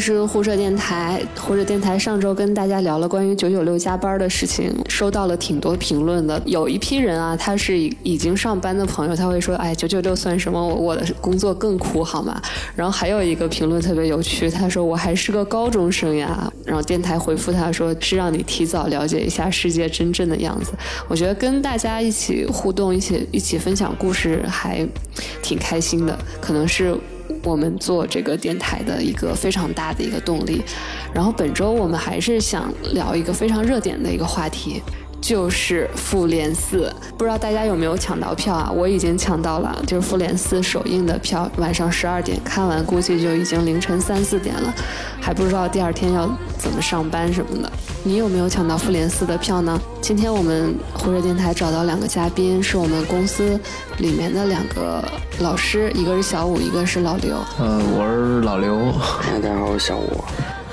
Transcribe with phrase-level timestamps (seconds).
[0.00, 1.22] 是胡扯电台。
[1.38, 6.40] 胡扯电台上周跟大家聊了关于九九六加班的事情，收到了挺多评论的。
[6.46, 10.66] 有一批人啊，他是已经上班的朋友，他会说：“哎，九九六算什么？
[10.66, 12.40] 我我的工作更苦，好吗？”
[12.74, 20.72] 然后还有一个评论特别有趣，他说：“我还是个高中生呀。”然后电台回复他说：“是让你提早了解一下世界真正的样子。”
[21.08, 24.86] 我觉得跟大家一起互动，一起一起分享故事，还
[25.42, 26.18] 挺开心的。
[26.40, 26.96] 可能是。
[27.42, 30.62] 我们做这个电台的一个非常大的一个动力，
[31.14, 34.82] 然后本周我们还是想聊一个非常热点的一个话题。
[35.20, 38.70] 就是复联四，不知道大家有没有抢到票啊？
[38.74, 44.74] 我已经抢到了，就是复联四首映的票，晚上十二点看完，估计就已经凌晨三四点了，
[45.20, 47.70] 还不知道第二天要怎么上班什么的。
[48.02, 49.78] 你有没有抢到复联四的票呢？
[50.00, 53.60] 今天我们胡热电台找到两个嘉宾，是我们公司
[53.98, 55.04] 里面的两个
[55.40, 57.36] 老师，一个是小五，一个是老刘。
[57.58, 58.90] 呃，我是老刘。
[59.30, 60.24] 大家好，我是小五。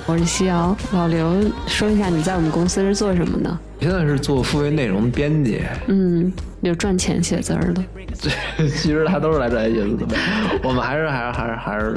[0.06, 0.74] 我是夕瑶。
[0.94, 1.34] 老刘，
[1.68, 3.58] 说一下你在我们公司是做什么的？
[3.80, 6.32] 现在是做付费内容编辑，嗯，
[6.64, 7.84] 就赚钱写字儿的。
[8.22, 10.16] 对，其实他都是来赚钱写字的。
[10.64, 11.96] 我们还是还是还是还是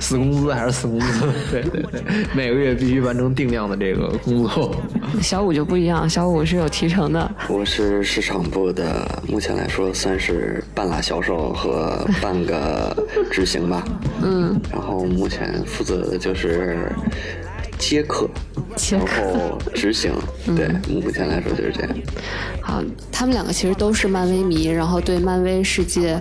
[0.00, 1.26] 死工资，还是死工资。
[1.52, 2.02] 对对对，
[2.34, 4.74] 每个月必须完成定量的这个工作。
[5.20, 7.30] 小五就不一样，小五是有提成的。
[7.48, 12.96] 我是市场部的，目前来说算是半拉销售和半个
[13.30, 13.84] 执行吧。
[14.22, 14.58] 嗯。
[14.72, 16.90] 然后目前负责的就是。
[17.78, 18.28] 接客，
[18.90, 20.12] 然后执行，
[20.44, 21.90] 对，目前来说就是这样。
[22.60, 26.20] 好，他们两个其实都是漫威迷，然后对漫威世界。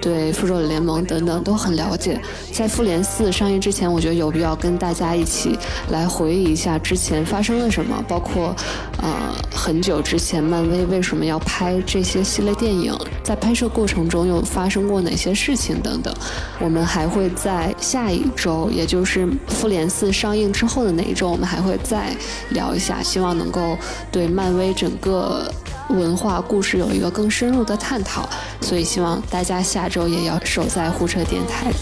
[0.00, 2.20] 对复仇者联盟等等都很了解，
[2.52, 5.58] 在复联四上映之前，我觉得有必要跟大家一起
[5.90, 8.54] 来回忆一下之前发生了什么，包括
[8.98, 16.14] 呃很久之前漫威为什么要拍这些系列电影，在拍摄过程中又发生过哪些事情等等。
[16.60, 22.14] 我们还会在下一周，也就是复联四上映之后的那一周，我们还会再
[22.50, 23.76] 聊一下，希望能够
[24.12, 25.50] 对漫威整个。
[25.88, 28.28] 文化故事有一个更深入的探讨，
[28.60, 31.72] 所以希望大家下周也要守在胡扯电台。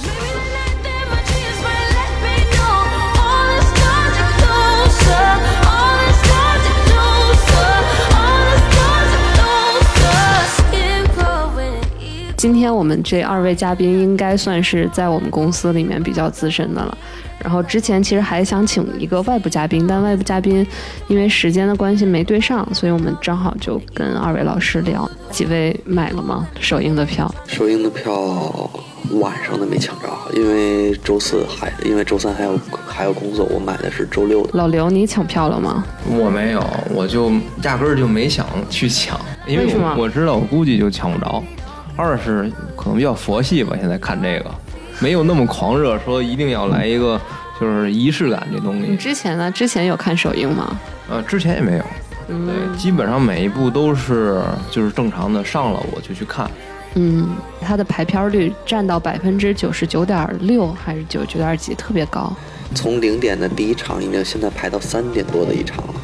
[12.37, 16.97] 今天我们这二位嘉宾应该算是在我们公司里面比较资深的了。
[17.43, 20.67] 然后之前其实还想请一个外部嘉宾，但外部嘉宾
[21.09, 25.09] 因为时间的关系没对上，所以我们正好就跟二位老师聊。
[25.31, 26.47] 几位买了吗？
[26.61, 27.33] 首映的票？
[27.47, 28.13] 首映的票
[29.13, 34.51] 晚上的没抢着，因为周四还因为周三还有还有工作，我买的是周六的。
[34.53, 35.85] 老刘，你抢票了吗？
[36.07, 36.63] 我没有，
[36.95, 37.31] 我就
[37.63, 41.43] 压根儿就没想去抢，因为我知道我估计就抢不着。
[41.97, 44.51] 二是可能比较佛系吧，现在看这个。
[45.01, 47.21] 没有那么狂热，说一定要来一个
[47.61, 48.87] 就是仪式感这东西。
[48.89, 49.51] 你之前呢？
[49.51, 50.79] 之前有看首映吗？
[51.11, 51.85] 呃，之前也没有。
[52.29, 56.51] 对，基本上每一部都是就是正常的上了我就去看。
[56.95, 57.29] 嗯，
[57.61, 62.33] 它的排片率占到百分之九十九点六还是九九点几，特别高。
[62.75, 65.95] 从零点的第一场，已经现在排到三点多的一场了。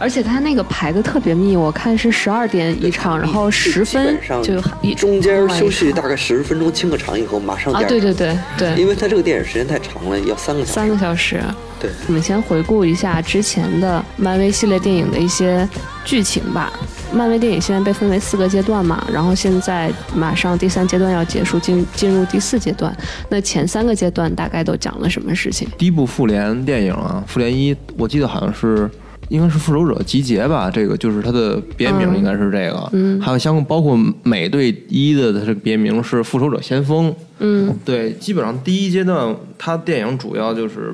[0.00, 7.70] 而且他那个排的特别密，我看是十二点一场，然后十分就一中间休息大概十分钟清个场以后马上。
[7.74, 11.38] 啊，对对对对，因为他这个电影时间太长了，要三个小时三个小时。
[11.78, 15.68] 对，我们先回顾一下之前的漫威系列电影的一些
[16.02, 16.72] 剧情吧。
[17.12, 22.96] 漫威电影现在被分为四个阶段嘛，然后现在马上第三阶段要结束，进进入第四阶段。
[23.28, 25.68] 那前三个阶段大概都讲了什么事情？
[25.76, 28.88] 第一部复联电影啊，复联一，我记得好像是。
[29.30, 32.88] 应该是复仇者集结吧，这个就是它的别名，应该是这个。
[32.92, 37.14] 嗯，还有像包括美队一的它这个别名是复仇者先锋。
[37.38, 40.92] 嗯，对，基本上第一阶段它电影主要就是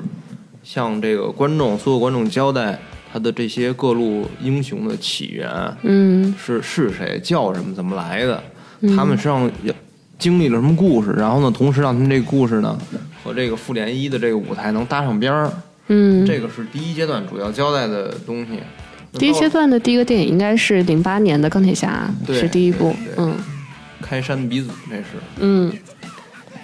[0.63, 2.79] 向这个观众所有观众交代
[3.11, 5.49] 他的这些各路英雄的起源，
[5.81, 8.41] 嗯，是是谁，叫什么，怎么来的，
[8.95, 9.51] 他们实际上
[10.19, 12.77] 经历了什么故事，然后呢，同时让他们这个故事呢
[13.23, 15.51] 和这个复联一的这个舞台能搭上边儿。
[15.87, 18.59] 嗯，这个是第一阶段主要交代的东西。
[19.13, 22.95] 第一阶段的第一个电影应该是零八年的钢铁侠，是第一部。
[23.15, 23.35] 嗯，
[24.01, 25.05] 开山鼻祖这是。
[25.39, 25.71] 嗯，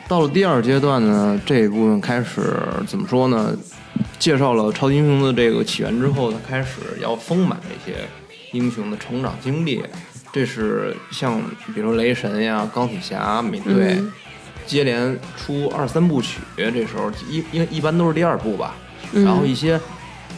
[0.07, 2.41] 到了第二阶段呢，这一部分开始
[2.85, 3.55] 怎么说呢？
[4.19, 7.99] 介绍了超级英雄的这个起源之后，他开始要丰满这些
[8.51, 9.81] 英雄的成长经历。
[10.31, 11.39] 这是像
[11.73, 13.97] 比如雷神呀、钢铁侠、美队，
[14.65, 16.39] 接连出二三部曲。
[16.57, 18.75] 这时候一因为一般都是第二部吧。
[19.13, 19.79] 然后一些，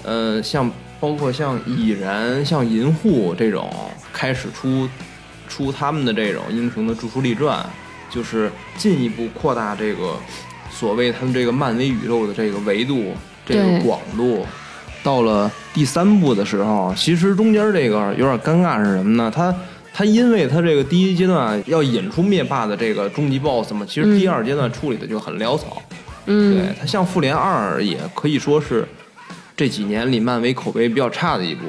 [0.04, 0.70] 呃，像
[1.00, 3.74] 包括像蚁人、像银护这种
[4.12, 4.90] 开始出
[5.48, 7.66] 出他们的这种英雄的著书立传，
[8.10, 10.16] 就是进一步扩大这个
[10.70, 13.14] 所谓他们这个漫威宇宙的这个维度、
[13.46, 14.46] 这个广度。
[15.04, 19.32] 到了第三部的时候，其实中间这个有点尴尬是什么呢？
[19.34, 19.54] 他
[19.94, 25.82] 他因为他这个第一阶段要引出灭霸的这个终极 BOSS 嘛，其实第二阶段处理的就很潦草。
[26.26, 28.88] 嗯，对他像复联二也可以说是
[29.56, 31.64] 这几年里漫威口碑比较差的一部。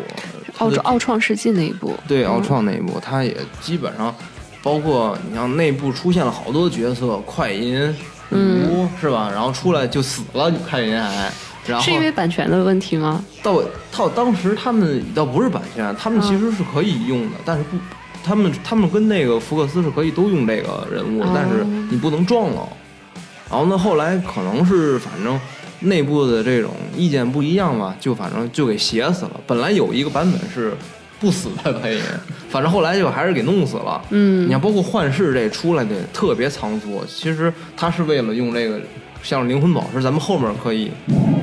[0.58, 4.14] 奥它的奥创世纪那一部，对奥创那一部，它也基本上
[4.62, 7.94] 包括你像内部出现了好多角色，快银、
[8.30, 9.30] 女巫、是吧？
[9.30, 11.30] 然后出来就死了，快银还。
[11.66, 13.22] 然后是因为版权的问题吗？
[13.42, 13.60] 到
[13.90, 17.76] 到当时他们倒不是版权，他们其实是可以用的，但是不，
[18.24, 22.66] 他们他们跟那个福克斯是可以都用这个人物，哦但是你不能撞了。
[23.50, 25.38] 然后呢，后来可能是反正
[25.80, 29.40] 内部的这种意见不一样吧，就反正就给写死了。
[29.46, 30.72] 本来有一个版本是
[31.20, 32.00] 不死的可以，
[32.50, 34.00] 反正后来就还是给弄死了。
[34.10, 38.80] 嗯你看，包括幻视这出来的特别仓促，其实他是为了用这个
[39.22, 40.90] 像灵魂宝石，咱们后面可以，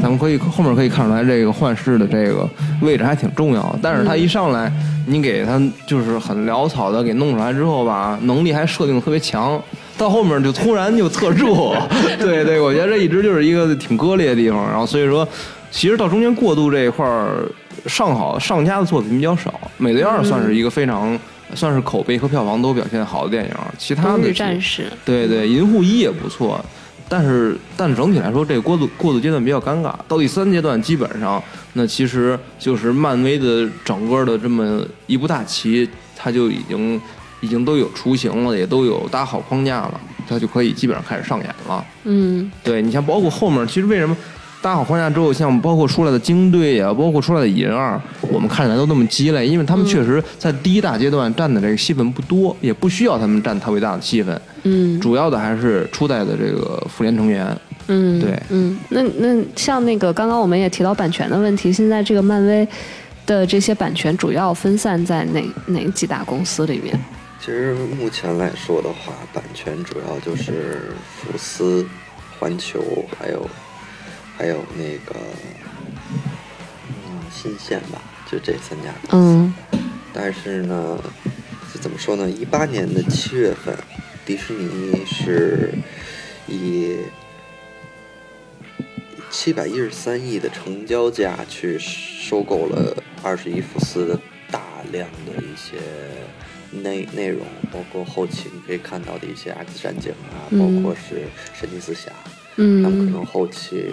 [0.02, 2.48] 咱们可以后面可以看出来这个幻视的这个
[2.82, 3.76] 位置还挺重要。
[3.82, 4.72] 但是他一上来，
[5.08, 9.62] 你给他就是很潦草的给弄出来之后吧，能力还设定得特别强，
[9.98, 11.76] 到后面就突然就特弱。
[12.20, 14.68] 对对，我觉得这一直就是一个挺割裂的地方。
[14.70, 15.28] 然后所以说，
[15.72, 17.46] 其实到中间过渡这一块儿，
[17.88, 21.20] 上好上佳的作品比较少，《美队二》算是一个非常。
[21.56, 26.60] 算是口碑和票房都表现好的电影，其他的战士，对对，银护一也不错，
[27.08, 29.94] 但是但整体来说，这个过渡过渡阶段比较尴尬。
[30.08, 31.44] 到第三阶段，基本上
[31.74, 37.00] 那其实就是漫威的整个的这么一部大棋，它就已经
[37.44, 40.00] 已经都有雏形了，也都有搭好框架了，
[40.30, 41.86] 它就可以基本上开始上演了。
[42.06, 44.16] 嗯对你像包括后面，其实为什么
[44.62, 57.56] 搭好框架之后，像包括出来的精队呀、包括出来的蚁人二，我们看起来都那么鸡肋，因为他们确实在第一大阶段占的这个戏份不多，也不需要他们占特别大的戏份，嗯主要的还是初代的这个复联成员。
[57.88, 62.66] 嗯，对嗯，那那像那个刚刚我们也提到版权的问题，现在这个漫威
[63.26, 66.98] 的这些版权主要分散在哪哪几大公司里面？
[67.44, 71.86] 其实目前来说的话，版权主要就是福斯、
[72.40, 73.50] 环球，还有
[74.38, 75.20] 还有那个
[76.88, 78.02] 嗯新线吧，
[78.32, 79.28] 就这三家公司。
[79.28, 79.54] 嗯
[80.14, 80.98] 但是呢，
[81.70, 82.30] 是怎么说呢？
[82.30, 83.78] 一八年的七月份，
[84.26, 85.74] 迪士尼是
[86.48, 87.00] 以
[89.30, 94.18] 七百一十三亿的成交价去收购了二十一福斯的
[94.50, 94.62] 大
[94.94, 95.76] 量的一些
[96.82, 101.24] 内内容，包括后期你可以看到的一些 X 战警啊，嗯包括是
[101.54, 102.12] 神奇四侠，
[102.56, 103.86] 他们可嗯能后期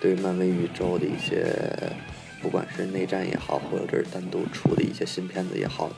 [0.00, 1.46] 对于漫威宇宙的一些，
[2.42, 5.90] 不管是内战也好，或者是单独出的一些新片子也好，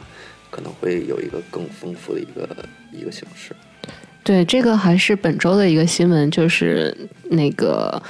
[0.50, 2.48] 可能会有一个更丰富的一个
[2.92, 3.54] 一个形式。
[4.22, 6.96] 对，这个还是本周的一个新闻，就是
[7.30, 8.02] 那个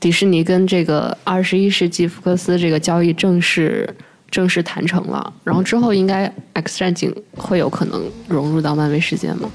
[0.00, 3.88] 迪士尼跟这个二十一世纪福克斯这个交易正式
[4.30, 9.50] 正式谈成了，然后之后应该 X 战警会有可能融入到漫威世界吗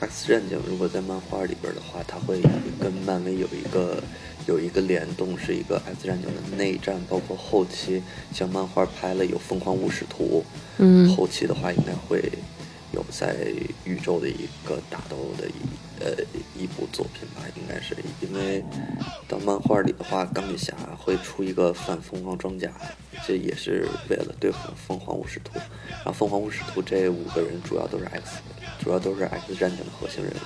[0.00, 2.40] ？X 战警如果在漫画里边的话，它会
[2.80, 4.02] 跟漫威有一个
[4.46, 8.02] 有一个联动，是一个 X 战警的内战，包括后期
[8.32, 10.44] 像漫画拍了有疯狂武士图，
[10.78, 12.22] 嗯后期的话应该会
[12.92, 13.36] 有在
[13.84, 15.52] 宇宙的一个打斗的一
[16.00, 16.12] 呃
[16.54, 18.62] 一部作品吧，应该是因为
[19.28, 22.70] 到漫画里的话，钢铁侠会出一个反疯狂装甲，
[23.26, 25.58] 这也是为了对付凤凰武士图。
[25.88, 28.40] 然后凤凰武士图这五个人主要都是 X，
[28.78, 30.36] 主要都是 X 战警的核心人物。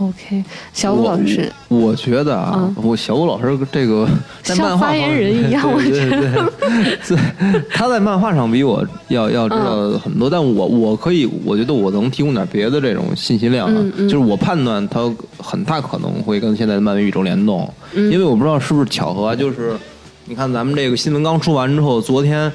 [0.00, 0.42] OK，
[0.72, 2.74] 小武老师，我，我觉得啊，嗯。
[2.82, 4.08] 我小武老师这个
[4.42, 6.50] 在像漫画发言人一样我觉得。
[6.58, 14.08] 对对， 他在漫画上比我要要知道很多，但我我可以，我觉得我能提供点别的这种信息量啊，嗯嗯。
[14.08, 15.00] 就是我判断他
[15.38, 18.10] 很大可能会跟现在的漫威宇宙联动，嗯。
[18.10, 19.76] 因为我不知道是不是巧合啊，就是
[20.24, 22.50] 你看咱们这个新闻刚出完之后，昨天。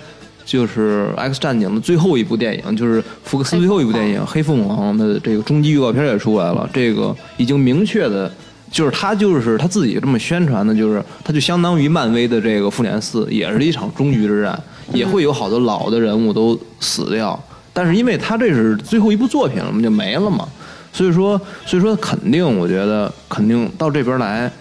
[0.46, 6.70] 就是《X 战警》的最后一部电影，就是福克斯最后一部电影《黑凤凰》的这个终极预告片也出来了。
[6.72, 8.32] 这个已经明确的，
[8.72, 14.58] 就是他就是他自己这么宣传的，就是他就相当于漫威的这个复联四，也是一场终局之战，
[14.94, 17.38] 也会有好多老的人物都死掉。
[17.74, 20.48] 但是因为他这是最后一部作品了嘛，就没了嘛，
[20.94, 24.52] 所以说所以说肯定，我觉得肯定到这边来。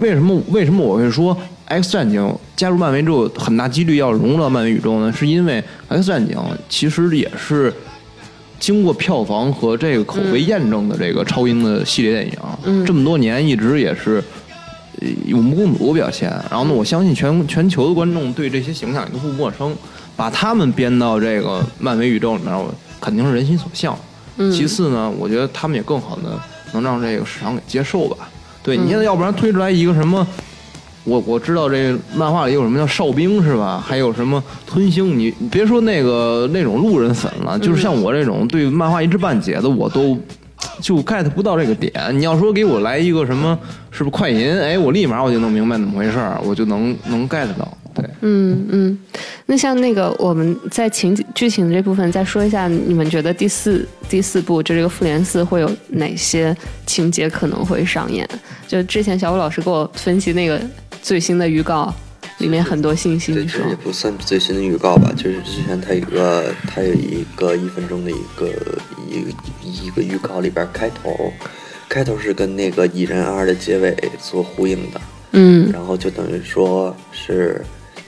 [0.00, 1.34] 为什么为什么我会说
[1.72, 5.10] X 战警加入漫威之后，很大几率要融入到漫威宇宙呢？
[5.10, 6.36] 是因为 X 战警
[6.68, 7.72] 其实也是
[8.60, 14.22] 经过票房和这个口碑验证的这个超英的系列电影，嗯这么多年一直也是
[15.00, 16.28] 呃有目共睹的表现。
[16.50, 19.74] 然后呢，我相信全全球的观众对这些形象也都不陌生，
[20.14, 23.98] 把他们编到这个漫威宇宙里面，我肯定是人心所向。
[24.36, 26.38] 嗯其次呢，我觉得他们也更好的
[26.72, 28.28] 能让这个市场给接受吧。
[28.62, 30.24] 对你现在要不然推出来一个什么，
[31.04, 33.82] 我我知道这漫画里有什么叫哨兵是吧？
[33.84, 35.18] 还有什么吞星？
[35.18, 40.16] 你你别说那个那种路人粉了，就是像我这种对漫画一知半解的，我都
[40.80, 41.92] 就 get 不到这个点。
[42.12, 43.58] 你要说给我来一个什么，
[43.90, 44.56] 是不是快银？
[44.60, 47.66] 哎，我立马我就能明白怎么回事儿，我就能能 get 到。
[47.94, 48.98] 对，嗯嗯，
[49.44, 56.56] 那像那个我们在情景剧情这部分再说一下，你们觉得第四第四部就这个复联四会有哪些
[56.86, 58.26] 情节可能会上演？
[58.66, 60.58] 就之前小武老师给我分析那个
[61.02, 61.92] 最新的预告，
[62.38, 63.60] 里面很多信息，这你说。
[63.60, 68.48] 这也不算最新的预告吧，就是之前它有一个它有一个一分钟的一个
[69.06, 71.32] 一一个预告里边开头，
[71.88, 75.00] 开头是跟那个蚁人二的结尾做呼应的，
[75.32, 75.70] 嗯。
[75.72, 77.60] 然后就等于说是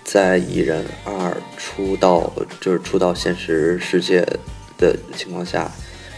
[0.04, 4.24] 在蚁人二出到就是出到现实世界
[4.78, 5.70] 的情况下，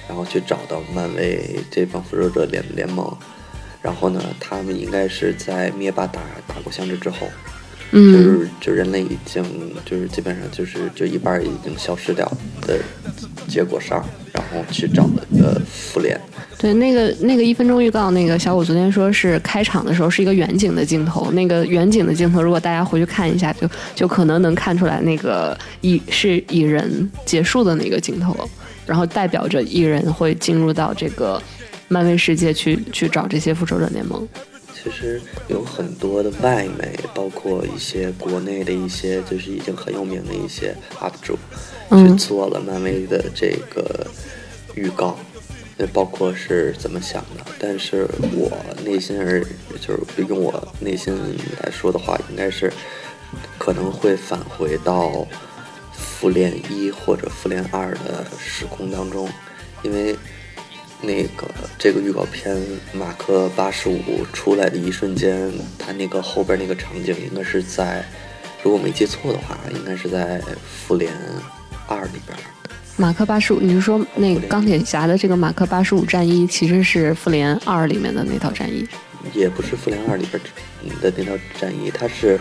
[0.06, 3.16] 然后去找到漫威这帮复仇者联联盟，
[3.87, 7.28] 然后呢，他们应该是在灭霸打打过响指之后，
[7.93, 8.40] 就嗯。
[8.40, 9.45] 是就人类已经
[9.85, 12.26] 就是基本上就是就一半儿已经消失掉
[12.62, 12.81] 的
[13.47, 16.21] 结果上，然后去找了个复联，
[16.59, 28.37] 对，那个那个一分钟预告，那个小五昨天说是开场的时候是一个远景的镜头，那个远景的镜头，如果大家回去看一下，就就可能能看出来那个蚁是蚁人结束的那个镜头，
[28.85, 31.40] 然后代表着蚁人会进入到这个
[31.88, 34.26] 漫威世界去去找这些复仇者联盟。
[34.75, 41.38] 其实有很多的外媒，包括一些国内的一些就是已经很有名的一些 UP 主，去
[41.90, 44.07] 嗯做了漫威的这个
[44.76, 45.19] 预告，
[45.76, 47.45] 那包括是怎么想的。
[47.59, 48.52] 但是我
[48.85, 49.45] 内心而
[49.81, 51.12] 就是用我内心
[51.64, 52.73] 来说的话，应该是
[53.59, 55.26] 可能会返回到
[55.93, 59.28] 复联一或者复联二的时空当中，
[59.83, 60.14] 因为
[61.03, 61.47] 那个
[61.79, 62.57] 这个预告片
[62.93, 68.05] 马克八十五出来的一瞬间，他那个后边那个场景应该是在，
[68.62, 71.12] 如果没记错的话，应该是在复联
[71.87, 72.37] 二里边。
[72.97, 78.87] 马克八十五，你是说那个钢铁侠的这个马克八十五战衣其实是复联二里面的那套战衣？
[79.35, 80.41] 也不是复联二里边
[81.03, 82.41] 的那套战衣，它是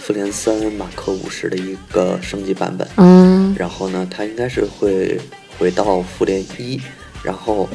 [0.00, 2.86] 复联三马克五十的一个升级版本。
[2.96, 5.18] 嗯然后呢，它应该是会
[5.58, 6.78] 回到复联一，
[7.24, 7.68] 然后，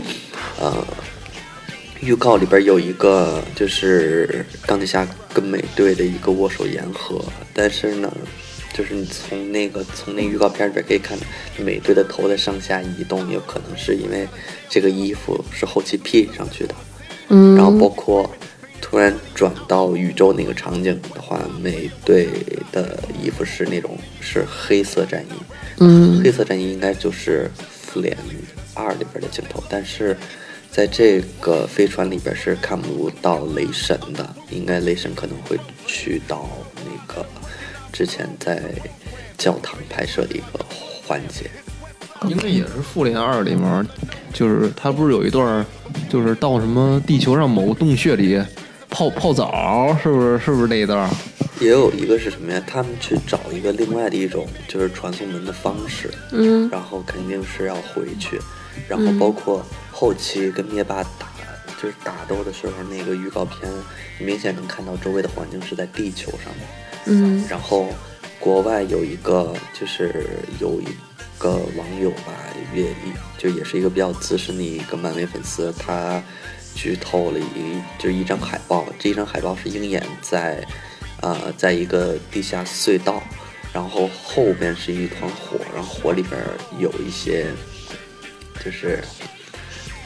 [0.60, 0.86] 呃，
[2.02, 7.20] 预告里边有一个就是钢铁侠跟美队的一个握手言和，
[7.54, 8.10] 但是呢，
[8.74, 11.18] 就是你从那个从那预告片里边可以看，
[11.58, 14.28] 美队的头在上下移动，有可能是因为
[14.70, 16.76] 这个衣服是后期 P 上去的。
[17.30, 18.30] 嗯，然后包括
[18.80, 22.30] 突然转到宇宙那个场景的话，美队
[22.72, 25.34] 的衣服是那种是黑色战衣，
[25.80, 26.22] 嗯。
[26.24, 28.16] 黑色战衣应该就是复联
[28.80, 30.16] 二里边的镜头，但是
[30.72, 36.50] 在这个飞船里边是看不到雷神的，应该雷神可能会去到
[36.86, 37.26] 那个
[37.92, 38.62] 之前在
[39.38, 40.66] 教堂拍摄的一个
[41.06, 41.50] 环节。
[42.28, 43.88] 应该也是复联二里面，
[44.34, 45.66] 就是他不是有一段，
[46.10, 48.38] 就是到什么地球上某个洞穴里
[48.90, 50.38] 泡泡澡，是不是？
[50.40, 51.10] 是不是那一段？
[51.62, 52.62] 也有一个是什么呀？
[52.68, 58.38] 他们去找一个另外的一种就是传送门的方式，嗯然后肯定是要回去，
[58.88, 61.28] 然后包括后期跟灭霸打，
[61.82, 63.72] 就是打斗的时候，那个预告片
[64.20, 66.66] 明显能看到周围的环境是在地球上的。
[67.06, 67.88] 嗯然后
[68.40, 70.26] 国外有一个就是
[70.60, 70.88] 有一
[71.38, 72.34] 个网友吧，
[72.76, 72.86] 也
[73.38, 76.22] 就也是一个比较资深的一个漫威粉丝，他
[76.76, 80.64] 剧透了一就是一张海报，这一张海报是鹰眼在
[81.22, 83.24] 呃在一个地下隧道，
[83.74, 86.40] 然后后边是一团火，然后火里边
[86.78, 87.48] 有一些
[88.64, 89.00] 就是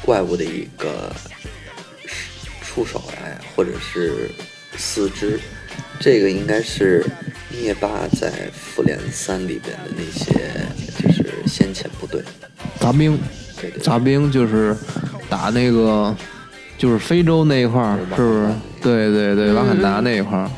[0.06, 1.12] 怪物的一个
[2.62, 4.30] 触手哎，或者是
[4.78, 5.40] 四肢，
[6.00, 7.06] 这个应该是
[7.50, 10.34] 灭霸在复联三里边的那些
[11.02, 12.22] 就是先遣部队。
[12.80, 13.18] 杂兵，
[13.60, 14.76] 对对杂兵就是
[15.30, 16.16] 打那个，
[16.78, 18.50] 就是非洲那一块儿，是不是？
[18.82, 20.46] 对对对，瓦坎达那一块儿。
[20.46, 20.52] 嗯，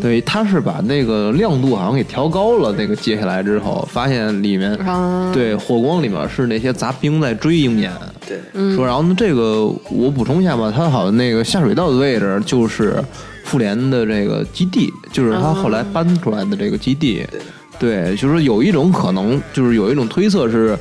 [0.00, 7.90] 对，他是把那个亮度好像给调高了，那个接下来之后，发现里面啊，对火光里面是那些杂兵在追鹰眼。
[8.26, 8.76] 对，嗯。
[8.76, 13.02] 说，然后呢，这个我补充一下吧，他好像那个下水道的位置就是
[13.44, 17.26] 复联的这个基地，就是他后来搬出来的这个基地。
[17.30, 17.40] 对。
[17.76, 20.78] 对，就是有一种可能，就是有一种推测是，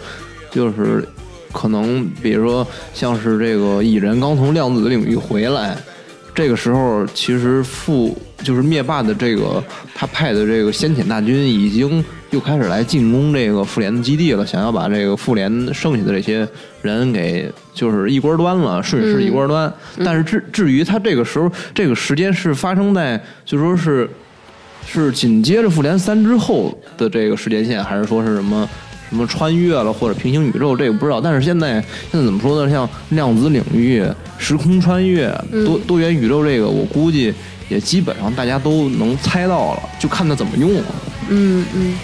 [0.51, 1.03] 就是
[1.51, 5.75] 可能，比如说像是这个蚁人刚从量子领域回来，
[6.35, 9.63] 这个时候其实复就是灭霸的这个
[9.95, 16.47] 他派的这个先遣大军已经又开始来进攻这个复联的基地了，想要把这个复联剩下的这些
[16.81, 19.73] 人给就是一锅端了，顺势一锅端。
[20.03, 24.09] 但是至至于他这个时候这个时间是发生在就说是
[24.85, 28.69] 是紧接着复联三之后的这个时间线，还是说是什么？
[29.09, 31.21] 什么穿越了或者平行宇宙，这个不知道。
[31.21, 31.73] 但是现在
[32.11, 32.71] 现在怎么说呢？
[32.71, 34.03] 像量子领域、
[34.39, 37.31] 时空穿越、多多元宇宙，这个我估计
[37.69, 40.85] 也基本上大家都能猜到了，就看他怎么用了。
[41.29, 41.95] 嗯嗯。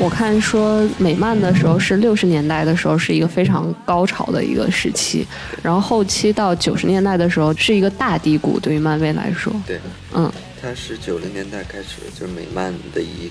[0.00, 5.26] 我看说美漫的时候是六十年代的时候是一个非常高潮的一个时期，
[5.62, 9.80] 然后后期到九十年代的时候是一个大低谷，对于漫威来说，对，
[10.14, 10.30] 嗯。
[10.60, 13.30] 它是九零年代开始就是美漫的一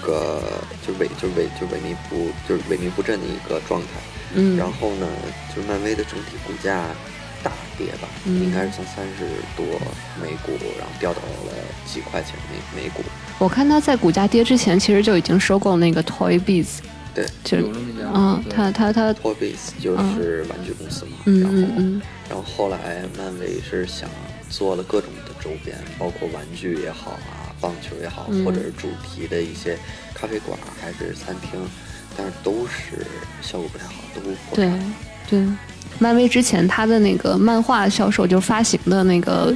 [0.00, 0.40] 个
[0.86, 3.88] 就萎就萎就萎靡不就是萎靡不振的一个状态。
[4.34, 4.56] 嗯。
[4.56, 5.06] 然后呢，
[5.54, 7.19] 就是漫威的整体股价大
[7.80, 9.24] 跌吧，嗯应该是从三十
[9.56, 9.64] 多
[10.20, 11.52] 每股，然后掉到了
[11.86, 12.34] 几块钱
[12.74, 13.02] 每每股。
[13.38, 16.66] 我看他在股价跌之前，其实就已经收购那个 Toy Biz，
[17.14, 21.12] 对就有这么一家嗯，他他他，，Toy Biz 就是玩具公司嘛。
[21.24, 24.08] 嗯然后，嗯嗯然后后来漫威是想
[24.50, 29.78] 做了各种的周边，包括玩具也好啊，棒球也好，嗯或者是主题的一些
[30.14, 31.58] 咖啡馆还是餐厅，
[32.16, 33.06] 但是都是
[33.40, 34.94] 效果不太好，都破对产。
[35.28, 35.46] 对，
[36.00, 39.54] 漫威之前它的那个漫画销售，就发行的那个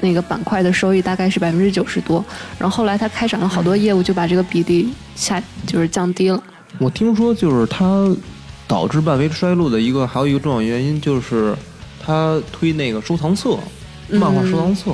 [0.00, 2.22] 那个板块的收益大概是百分之九十多，
[2.58, 6.42] 然后后来它开展了好多业务，就把这个比例下就是降低了。
[6.78, 8.14] 我听说就是它
[8.66, 11.54] 导致漫威衰落的一个还有一个重要原因就是
[12.04, 13.56] 它推那个收藏册，
[14.10, 14.90] 漫画收藏册。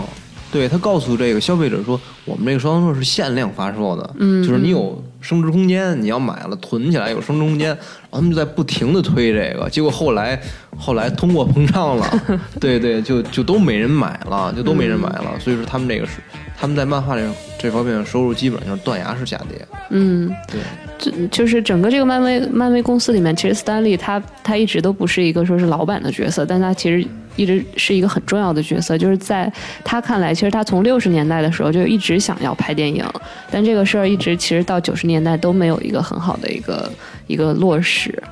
[0.52, 1.98] 对他告诉这个消费者说，
[2.30, 7.68] 我们这个收藏册是限量发售的，嗯就是你有升值空间，你要买了囤起来有升值空间，
[8.10, 10.40] 然后他们就在不停的推这个，结果后来
[10.76, 12.22] 后来通货膨胀了，
[12.60, 16.20] 对对，就就都没人买了，就都没人买了，所以说他们这个是
[16.56, 20.60] 他们在漫画这这方面的收入基本上是断崖式下跌，嗯，对。
[21.00, 27.02] 就就是整个这个漫威漫威公司里面，其实斯丹利他他一直都不是一个说是老板的角色，但他其实
[27.36, 28.96] 一直是一个很重要的角色。
[28.98, 29.52] 就是在
[29.84, 33.04] 他看来，其实他从六十年代的时候就一直想要拍电影，
[33.50, 36.92] 但这个事儿一直其实到九十年代都没有一个很好的一个
[37.26, 38.22] 一个落实。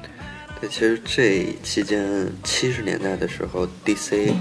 [0.60, 4.32] 对，其实这期间七十年代的时候，DC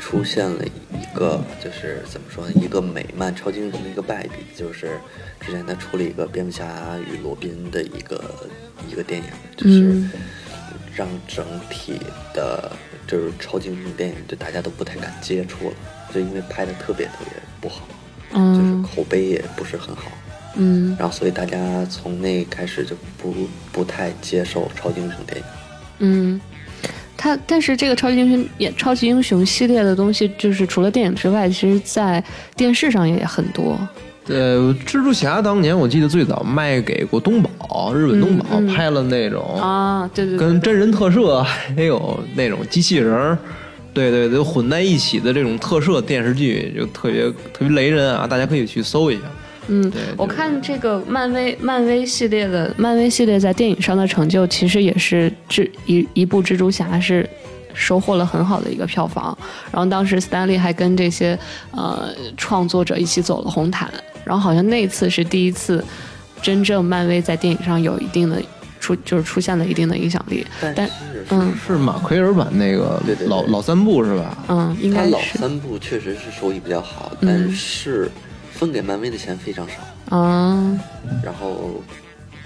[0.00, 4.90] 出现了一个就是怎么说呢，一个美漫超级英雄的一个败笔，就是
[5.38, 6.66] 之前他出了一个蝙蝠侠
[6.98, 8.34] 与罗宾的一个
[8.90, 10.10] 一个电影，就是嗯
[10.96, 12.00] 让整体
[12.34, 12.72] 的
[13.10, 15.74] 就是超级英雄电影就大家都不太敢接触了，
[16.14, 17.88] 就因为拍的特别特别不好，
[18.32, 20.12] 嗯就是嗯口碑也不是很好。
[20.56, 23.34] 嗯然后所以大家从那开始就不
[23.72, 25.44] 不太接受超级英雄电影。
[26.00, 26.40] 嗯，
[27.16, 32.22] 他但是这个超级英雄也超级英雄系列的东西，就是除了电影之外，其实在
[32.56, 33.78] 电视上也很多。
[34.30, 43.38] 呃，蜘蛛侠当年我记得最早卖给过东宝，日本东宝拍了那种啊，对对对，跟真人特摄，还有那种机器人儿，
[43.92, 48.26] 对对对，混在一起的这种特摄电视剧，就特别特别雷人啊！
[48.26, 49.22] 大家可以去搜一下。
[49.68, 57.28] 嗯对，我看这个漫威漫威系列的漫威系列在电影上的成就，其实也是蜘一一部蜘蛛侠是
[57.72, 59.36] 收获了很好的一个票房。
[59.70, 61.38] 然后当时斯丹利还跟这些
[61.70, 63.88] 呃创作者一起走了红毯，
[64.24, 65.84] 然后好像那次是第一次
[66.42, 68.42] 真正漫威在电影上有一定的
[68.80, 70.46] 出就是出现了一定的影响力。
[70.60, 71.54] 但但是嗯。
[71.66, 73.28] 是马奎尔版那个对对对。
[73.28, 74.38] 老老三部是吧？
[74.48, 75.38] 嗯，应该是。
[75.38, 77.28] 三部确实是收益比较好，嗯。
[77.28, 78.10] 但是
[78.52, 80.16] 分给漫威的钱非常少。
[80.16, 80.78] 啊。
[81.22, 81.82] 然后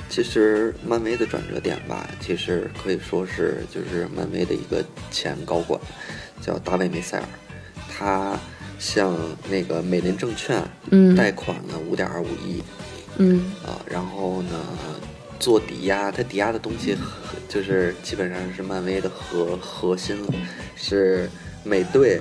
[0.09, 5.81] 其实漫威的转折点吧，其实可以说是就是漫威的一个前高管，
[6.41, 7.25] 叫大卫梅塞尔，
[7.89, 8.39] 他
[8.85, 9.17] 向
[9.49, 11.17] 那个美林证券嗯。
[11.17, 12.63] 贷款了五点二五亿
[13.17, 13.51] 嗯。
[13.65, 14.51] 啊，然后呢
[15.41, 20.29] 做抵押，他抵押的东西和就是基本上是漫威的核核心了，
[20.77, 21.29] 是
[21.63, 22.21] 美队、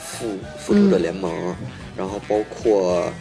[0.00, 1.54] 复复仇者联盟，
[1.96, 3.12] 然后包括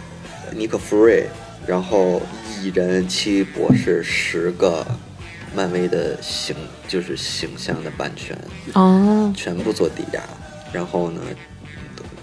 [0.52, 1.28] 尼克弗瑞，
[1.68, 2.22] 然后
[2.62, 4.86] 蚁人、奇异博士十个
[5.56, 6.56] 漫威的形
[6.88, 8.36] 就是形象的版权，
[8.74, 9.32] 哦。
[9.36, 10.22] 全部做抵押，
[10.72, 11.22] 然后呢，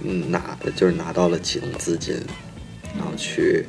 [0.04, 2.14] 嗯，拿就是拿到了启动资金，
[2.96, 3.64] 然后去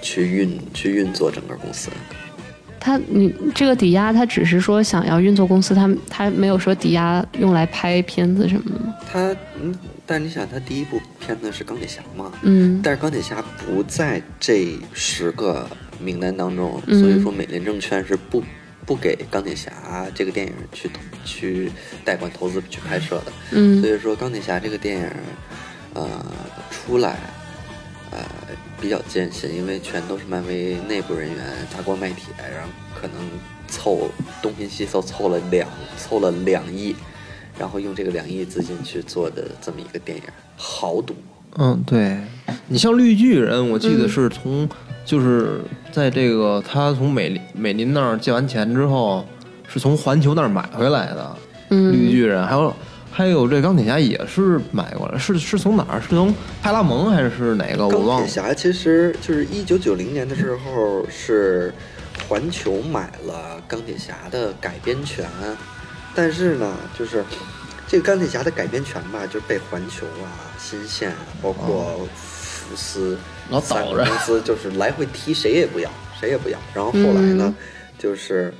[0.00, 1.90] 去运去运作整个公司。
[2.80, 8.94] 他你这个抵押，他只是说想要运作公司，他他没有说抵押用来拍片子什么的吗？
[9.10, 9.76] 他嗯，
[10.06, 15.68] 但你想，他第一部片子是钢铁侠嘛，嗯但是钢铁侠不在这十个
[16.00, 18.42] 名单当中，嗯所以说美林证券是不
[18.88, 19.70] 不给钢铁侠
[20.14, 21.70] 这个电影去投去
[22.06, 23.32] 贷款投资去拍摄的。
[23.52, 25.10] 嗯所以说钢铁侠这个电影，
[25.92, 26.08] 呃，
[26.70, 27.18] 出来，
[28.10, 28.24] 呃，
[28.80, 31.38] 比较艰辛，因为全都是漫威内部人员
[31.70, 33.16] 砸锅卖铁，然后可能
[33.68, 36.96] 凑东拼西凑凑了两凑了两亿，
[37.58, 40.24] 然后用这个两亿资金去做的这么一个电影，
[40.56, 41.14] 豪赌。
[41.56, 42.16] 嗯，对，
[42.68, 44.68] 你像绿巨人，我记得是从、
[45.08, 49.26] 就是在这个他从美林美林那儿借完钱之后，
[49.66, 51.36] 是从环球那儿买回来的。
[51.70, 52.74] 嗯绿巨人还有
[53.10, 55.98] 还有这钢铁侠也是买过来，是是从哪儿？
[55.98, 57.88] 是从派拉蒙还是哪个？
[57.88, 58.16] 我忘了。
[58.18, 61.72] 钢铁侠其实就是一九九零年的时候是
[62.28, 65.26] 环球买了钢铁侠的改编权，
[66.14, 67.24] 但是呢，就是
[67.86, 73.16] 这个钢铁侠的改编权吧，就是被环球啊、新线啊，包括福斯
[73.50, 74.04] 老三倒着。
[74.04, 76.58] 公司就是来回踢，谁也不要，谁也不要。
[76.74, 77.54] 然后后来呢，
[77.98, 78.52] 就是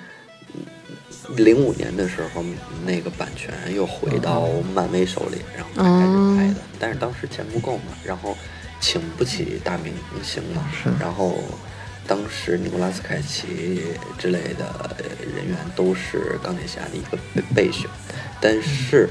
[1.37, 2.45] 零五年的时候，
[2.85, 6.61] 那个版权又回到漫威手里，然后才开始拍的。
[6.79, 8.37] 但是当时钱不够嘛，然后
[8.81, 10.89] 请不起大明星嘛，是。
[10.99, 11.39] 然后
[12.07, 13.83] 当时尼古拉斯凯奇
[14.17, 15.05] 之类的呃
[15.37, 17.91] 人员都是钢铁侠的一个备备选，
[18.41, 19.09] 但是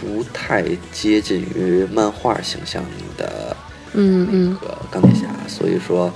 [0.00, 2.82] 不太接近于漫画形象
[3.16, 3.56] 的
[3.94, 6.12] 嗯嗯那个钢铁侠，所以说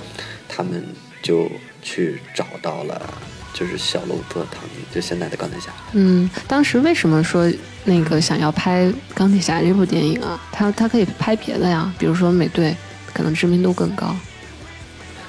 [0.47, 0.83] 他们
[1.21, 3.13] 就去找到了
[3.53, 5.71] 就是小罗伯特·唐尼，就现在的钢铁侠。
[5.93, 7.51] 嗯，当时为什么说
[7.83, 10.39] 那个想要拍钢铁侠这部电影啊？
[10.51, 12.75] 他他可以拍别的呀，比如说美队，
[13.13, 14.15] 可能知名度更高。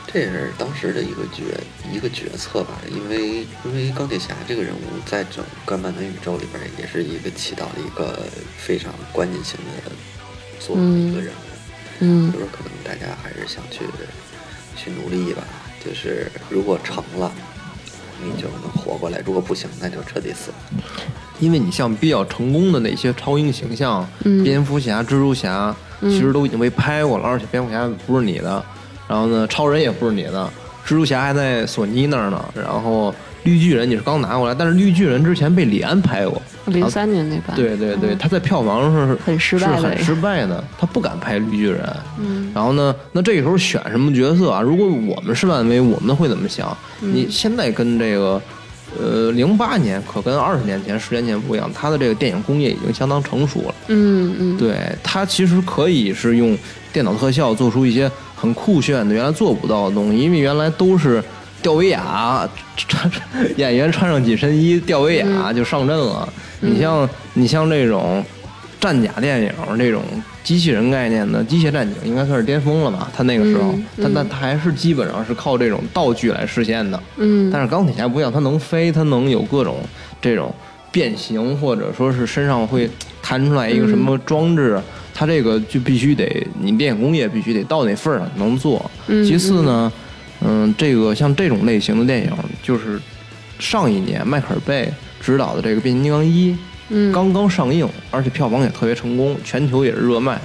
[0.06, 1.42] 这也是当时的一个决
[1.92, 8.24] 一个决策吧，因为因为钢铁侠这个人物在整个漫威宇宙里边也是一个起到了一个
[8.56, 9.92] 非常关键性的
[10.59, 11.45] 作用的一个人物，嗯
[11.98, 13.85] 所以说可能大家还是想去
[14.76, 15.42] 去努力吧，
[15.85, 17.32] 就是如果成了，
[18.22, 20.50] 你就能活过来；如果不行，那就彻底死。
[20.50, 20.85] 了。
[21.38, 24.42] 因为你像比较成功的那些超英形象，嗯。
[24.42, 28.64] 蝙蝠侠、蜘蛛侠，其实都已经被拍过了，而且蝙蝠侠不是你的，
[29.09, 30.50] 然后呢，超人也不是你的，
[30.85, 33.14] 蜘蛛侠还在索尼那儿呢，然后
[33.46, 37.56] 绿巨人你是刚拿过来，但是绿巨人之前被李安拍过，零三年那版。
[37.56, 41.96] 对对对，嗯他在票房上是很失败的是很失败的，他不敢拍绿巨人。
[42.18, 44.61] 嗯然后呢，那这个时候选什么角色啊？
[44.61, 46.76] 如果我们是漫威，我们会怎么想？
[47.02, 48.42] 嗯你现在跟这个，
[48.98, 53.74] 呃，零八年可跟二十年前、十年前不一样，他的这个电影工业已经相当成熟了。
[53.87, 56.59] 嗯嗯，对，他其实可以是用
[56.92, 61.22] 电脑特效做出一些很酷炫的、原来做不到的东西，因为原来都是
[61.66, 63.11] 吊威亚，穿
[63.59, 66.33] 演员穿上紧身衣，吊威亚就上阵了。
[66.61, 68.24] 你像你像这种
[68.79, 70.00] 战甲电影这种
[70.44, 73.11] 机器人概念的机械战警，应该算是巅峰了吧？
[73.12, 77.02] 他那个时候嗯，但但嗯他还是基本上是靠这种道具来实现的。
[77.16, 79.79] 嗯，但是钢铁侠不一样，他能飞，他能有各种
[80.22, 80.55] 这种
[80.92, 82.88] 变形，或者说是身上会
[83.20, 84.81] 弹出来一个什么装置，
[85.12, 88.88] 他这个就必须得你电影工业必须得到那份儿上能做。
[89.09, 90.06] 嗯其次呢，嗯，
[90.77, 92.31] 这个像这种类型的电影，
[92.62, 93.01] 就是
[93.59, 96.53] 上一年迈克尔贝执导的这个《变形金刚一》，
[96.88, 100.40] 嗯刚刚上映，而且票房也特别成功，全球也是热卖。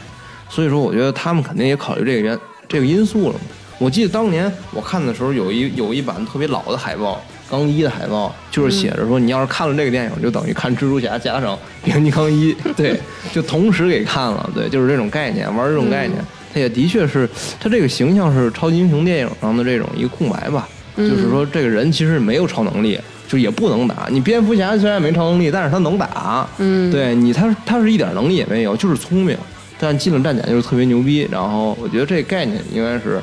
[0.49, 3.39] 所以说，我觉得他们肯定也考虑这个原这个因素了嘛。
[3.77, 12.99] 我记得当年我看的时候，有一有一版特别老的海报，刚一的海报，就是写着说，你要是看了这个电影，就等于看蜘蛛侠加上变形金刚一， 对，
[13.33, 24.07] 就同时给看了，对，就是这种概念，玩这种概念，它也的确是，它这个形象是超级英雄电影上的这种一个空白吧，就是说这个人其实没有超能力，就也不能打。
[24.11, 29.37] 你蝙蝠侠虽然没超能力，但是他能打，嗯对你他他是一点能力也没有，就是聪明，
[29.79, 31.27] 但进了战甲就是特别牛逼。
[31.31, 33.21] 然后我觉得这概念应该是，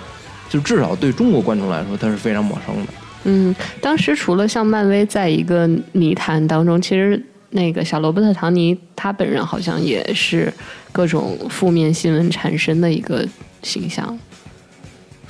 [0.48, 2.92] 就至少对中国观众来说，他是非常陌生的。
[3.24, 10.52] 嗯，当时除了像漫威在一个泥潭当中，其实那个小罗伯特·唐尼他本人好像也是
[10.92, 13.26] 各种负面新闻缠身的一个
[13.62, 14.18] 形象。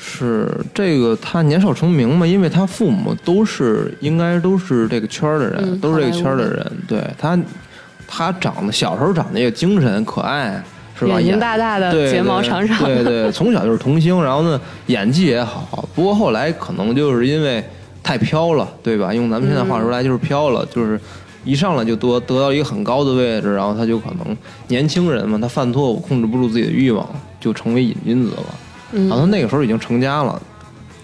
[0.00, 6.72] 是这个，他年少成名嘛，因为他父母都是应该都是这个圈儿的人，嗯都是这个圈儿的人。
[6.86, 7.36] 对他，
[8.06, 10.62] 他长得小时候长得也精神可爱，
[10.96, 11.20] 是吧？
[11.20, 15.88] 眼睛大大的，睫毛长长的，对对，从小就是童星，然后呢，演技也好。
[15.96, 17.62] 不过后来可能就是因为
[18.00, 19.12] 太飘了，对吧？
[19.12, 20.98] 用咱们现在话说来就是飘了，就是
[21.48, 27.08] 一上来就得得到一个很高的位置，然后他就可能年轻人嘛，他犯错误控制不住自己的欲望，
[27.40, 28.44] 就成为瘾君子了。
[28.92, 30.40] 然后他那个时候已经成家了。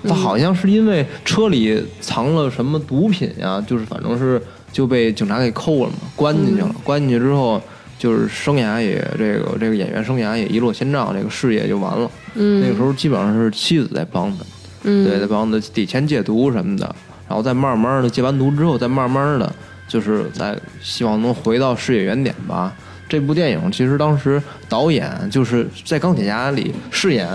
[0.07, 4.38] 他好像是因为车里藏了什么毒品呀，就是反正是
[4.70, 6.70] 就被警察给扣了嘛，关进去了。
[6.85, 7.59] 关进去之后，
[7.98, 12.11] 就是生涯也这个这个演员生涯也一落千丈，这个事业就完了。
[12.35, 14.44] 嗯，那个时候基本上是妻子在帮他，
[14.83, 16.85] 嗯，对，在帮他抵钱戒毒什么的，
[17.26, 19.50] 然后再慢慢的戒完毒之后，再慢慢的
[19.87, 22.75] 就是在希望能回到事业原点吧。
[23.09, 27.29] 这部电影其实当时导演就是在《钢铁侠》里饰演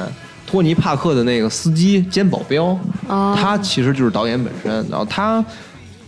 [0.45, 5.43] 托尼·帕克的那个司机兼保镖，哦他其实就是导演本身，然后他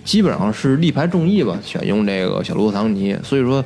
[0.03, 3.63] 基本上是力排众议吧，选用这个小罗伯特·唐尼，所以说。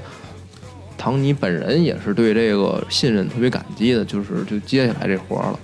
[0.97, 5.59] 唐尼本人也是对这个信任特别感激的，就是就接下来这活儿了。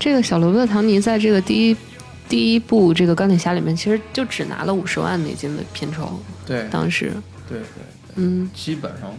[0.00, 1.76] 这个小罗伯特·唐尼在这个第一
[2.28, 7.12] 第一部这个钢铁侠里面，其实就只拿了五十万美金的片酬，对当时，
[7.48, 7.64] 对对，
[8.16, 9.10] 嗯，基本上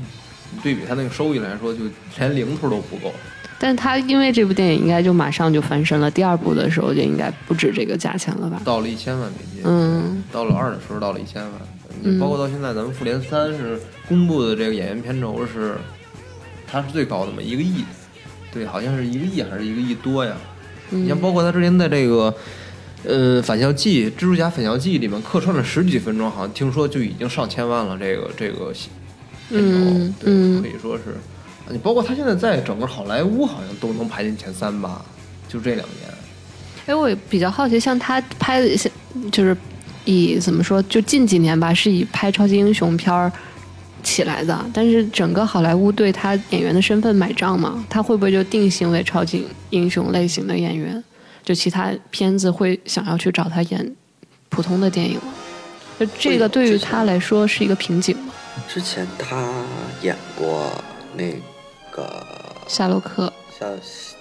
[0.61, 1.79] 对比他那个收益来说，就
[2.17, 3.11] 连零头都不够。
[3.57, 8.61] 但他因为这部电影应该就马上就翻身了，第二部的时候就应该不止这个价钱了吧？
[8.63, 11.51] 到了一千万美金，嗯，到了二的时候到了一千万，
[12.03, 15.75] 嗯包括到现在咱们复联三是公布的这个演员片酬是，
[16.65, 17.83] 它是最高的嘛，一个亿，
[18.53, 20.35] 对，好像是一个亿还是一个亿多呀？
[20.91, 22.33] 嗯你像包括他之前在这个。
[23.05, 27.97] 呃，返校记，蜘蛛侠返校记里面客串了十几分钟，好像听说就已经上千万了。
[27.97, 28.73] 这个这个
[29.47, 31.15] 片酬，嗯对，嗯可以说是，
[31.69, 35.03] 你包括他现在在整个好莱坞好像都能排进前三吧，
[35.47, 36.13] 就这两年。
[36.87, 38.67] 哎，我也比较好奇，像他拍的
[39.31, 39.55] 就是
[40.03, 43.31] 以怎么说，就近几年吧，是以拍超级英雄片儿
[44.03, 44.65] 起来的。
[44.73, 47.85] 但是整个好莱坞对他演员的身份买账吗？
[47.89, 51.01] 他会不会就定型为超级英雄类型的演员？
[51.49, 53.95] 就其他片子会想要去找他演
[54.49, 55.33] 普通的电影吗？
[55.99, 58.31] 就这个对于他来说是一个瓶颈吗？
[58.67, 59.51] 之前他
[60.03, 60.69] 演过
[61.17, 61.31] 那
[61.89, 62.23] 个
[62.67, 63.65] 夏洛克，夏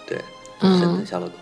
[0.06, 0.18] 对
[0.60, 1.34] 嗯神探夏洛克，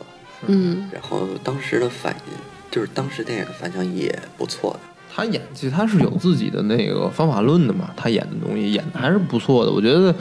[0.49, 2.33] 嗯然后当时的反应
[2.69, 4.81] 就是当时电影的反响也不错的。
[5.15, 9.71] 他演技他是有自己的那个方法论的嘛，他演的东西演的还是不错的。
[9.71, 10.13] 我觉得，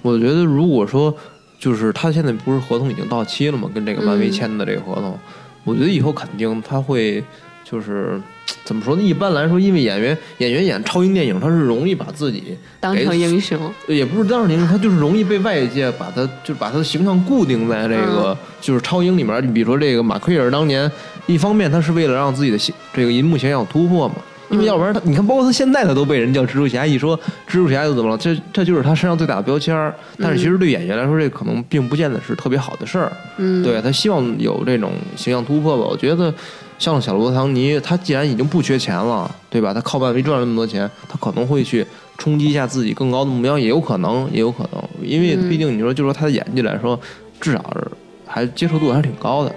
[0.00, 1.14] 我觉得如果说
[1.60, 5.16] 就是他现在不是合同已经到期了吗，跟这个漫威嗯签的这个合同，
[5.62, 7.22] 我觉得以后肯定他会
[7.62, 8.20] 就是
[8.64, 9.02] 怎么说呢？
[9.02, 19.46] 一般来说，因为演员演员演超英电影，他是容易把自己当成英雄，也不是当成英雄，他就是容易被外界把他就把他的形象固定在这个、嗯就是超英里面。
[19.46, 20.90] 你比如说这个马奎尔当年，
[21.26, 24.16] 一方面他是为了让自己的形这个银幕形象突破嘛，
[24.50, 27.16] 因为嗯要不然他你看，包括他现在他都被人叫蜘蛛侠，一说
[27.48, 28.18] 蜘蛛侠又怎么了？
[28.18, 29.94] 这这就是他身上最大的标签儿。
[30.18, 33.12] 但是其实对演员来说，这可能并不见得是特别好的事儿。
[33.38, 35.84] 嗯，对他希望有这种形象突破吧。
[35.84, 36.32] 我觉得
[36.78, 39.72] 像小罗伯特·唐尼，他既然已经不缺钱了，对吧？
[39.72, 41.86] 他靠漫威赚了那么多钱，他可能会去
[42.18, 44.82] 冲击一下自己更高的目标，也有可能，也有可能。
[45.02, 46.98] 因为嗯毕竟你说，就说他的演技来说，
[47.40, 47.86] 至少是
[48.26, 49.54] 还接受度还是挺高的。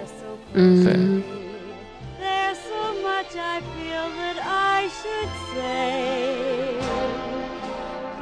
[0.52, 1.22] 嗯，There's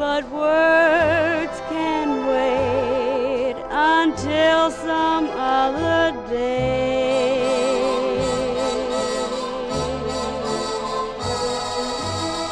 [0.02, 7.38] but words can wait until some other day.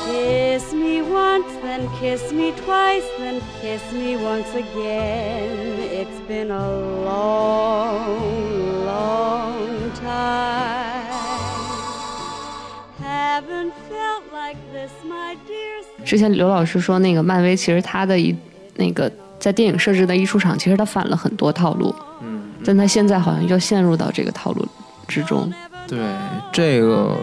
[0.07, 5.81] Kiss me once, then kiss me twice, then kiss me once again.
[6.01, 6.69] It's been a
[7.11, 9.60] long, long
[16.11, 18.35] 之前刘老师说，那个漫威其实他的一
[18.75, 24.67] 那个在电影设置的一出场，其实他反了很多套路，嗯，但他现在好像又陷入到这个套路
[25.07, 25.49] 之中。
[25.87, 26.01] 对
[26.51, 27.17] 这个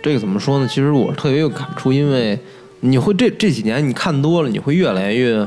[0.00, 0.68] 这个怎么说呢？
[0.68, 2.38] 其实我特别有感触，因为
[2.78, 5.44] 你会这这几年你看多了，你会越来越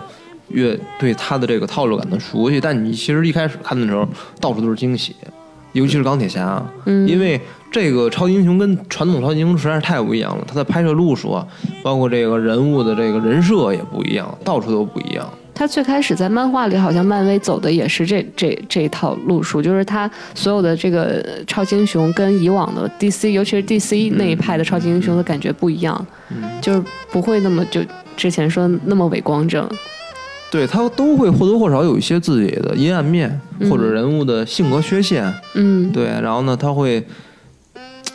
[0.49, 2.59] 越对他的这个套路感到熟悉。
[2.59, 4.05] 但你其实一开始看的时候，
[4.41, 5.15] 到处都是惊喜，
[5.73, 7.39] 尤其是钢铁侠，嗯因为
[7.71, 10.43] 这个超级英雄跟传统超级英雄实在是太不一样了。
[10.47, 11.45] 他的拍摄路数啊，
[11.81, 15.27] 包括这个人物的这个人设也不一样，到处都不一样。
[15.53, 26.05] 他最开始在漫画里，好像漫威走的也是这这这一套路数，就是他所有的这个超级英雄跟以往的 DC，尤其是 DC 那一派的超级英雄的感觉不一样，
[26.61, 27.81] 就是不会那么就
[28.17, 29.69] 之前说那么伪光正。
[30.51, 35.33] 对他都会或多或少有一些自己的阴暗面，或者人物的性格缺陷。
[35.55, 37.01] 嗯，对，然后呢，他会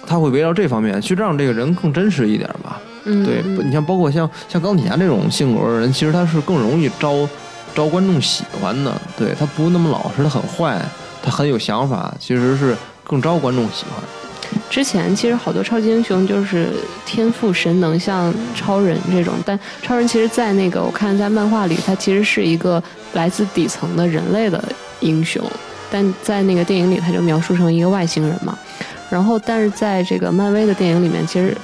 [0.06, 2.78] 他会围绕这方面去让这个人更真实一点吧。
[3.04, 7.26] 嗯，对，你像包括像像钢铁侠这种性格的人，其实他是更容易招
[7.74, 8.92] 招观众喜欢的。
[9.16, 10.78] 对他不那么老实，他很坏，
[11.22, 14.04] 他很有想法，其实是更招观众喜欢。
[14.68, 16.70] 之前其实好多超级英雄就是
[17.04, 22.82] 天赋神能，像超人这种，但超人其实，在那个我看在漫画里，他其实是一个
[23.12, 24.62] 来自底层的人类的
[25.00, 25.42] 英雄，
[25.90, 28.58] 但在那个电影里，他就描述成一个外星人嘛。
[29.08, 31.56] 然后，但是在这个漫威的电影里面，其实，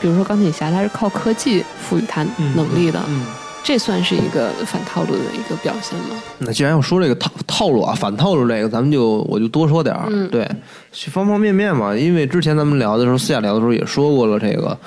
[0.00, 3.24] 比如说钢铁侠，他是靠科技赋予他能力的，嗯。
[3.66, 6.22] 这算是一个反套路的一个表现吗？
[6.38, 10.06] 那既然要说这个套套路啊，反套路这个，咱们就我就多说点儿。
[10.08, 10.48] 嗯对，
[11.10, 11.92] 方方面面嘛。
[11.92, 14.78] 因为之前咱们聊的时候，私下聊的时候也说过了，这个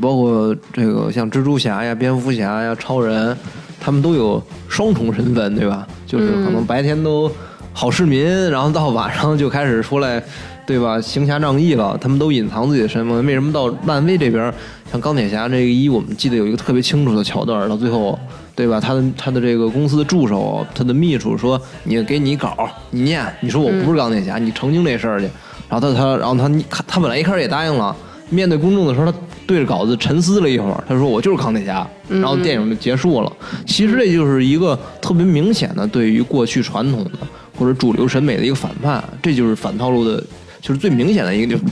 [0.00, 3.36] 包括这个像蜘蛛侠呀、蝙蝠侠呀、超人，
[3.80, 5.86] 他们都有双重身份，对吧？
[6.04, 7.30] 就是可能白天都
[7.72, 10.20] 好市民，然后到晚上就开始出来，
[10.66, 11.00] 对吧？
[11.00, 13.24] 行侠仗义了，他们都隐藏自己的身份。
[13.24, 14.52] 为什么到漫威这边，
[14.90, 18.18] 像钢铁侠这个一，我们记得有一个特别清楚的桥段，到最后。
[18.56, 18.80] 对吧？
[18.80, 23.22] 他的他的这个公司的助手，他的秘书说：“你给你稿，你念。
[23.42, 25.28] 你说我不是钢铁侠，你澄清这事儿去。”
[25.68, 27.94] 然后他他然后他他他本来一开始也答应了，
[28.30, 33.30] 面对公众的时候，他对着稿子沉思了一会儿，他说：“我就是钢铁侠。”然后电影就结束了。
[33.66, 37.10] 其实这就是一个特别明显的对于过去传统的
[37.58, 40.24] 或者主流审美的一个反叛，这就是反套路的，
[40.66, 41.62] 就是最明显的一个地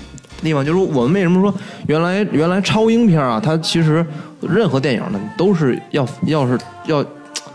[0.42, 0.64] 地方。
[0.64, 1.52] 就是我们为什么说
[1.88, 4.04] 原来原来超英片啊，它其实
[4.40, 7.04] 任何电影呢都是要要是要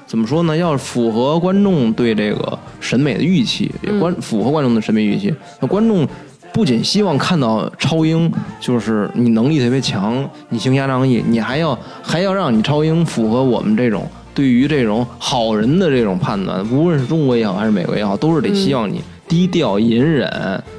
[0.05, 0.57] 怎么说呢？
[0.57, 5.33] 要符合观众对这个审美的预期，也观符合观众的审美预期。
[5.61, 6.05] 那观众
[6.51, 20.27] 不仅希望看到超英，就是你能力特别强，你行侠仗义，你还要还要让你超英符合我们这种对于这种好人的这种判断，无论是中国也好还是美国也好，都是得希望你低调、隐忍，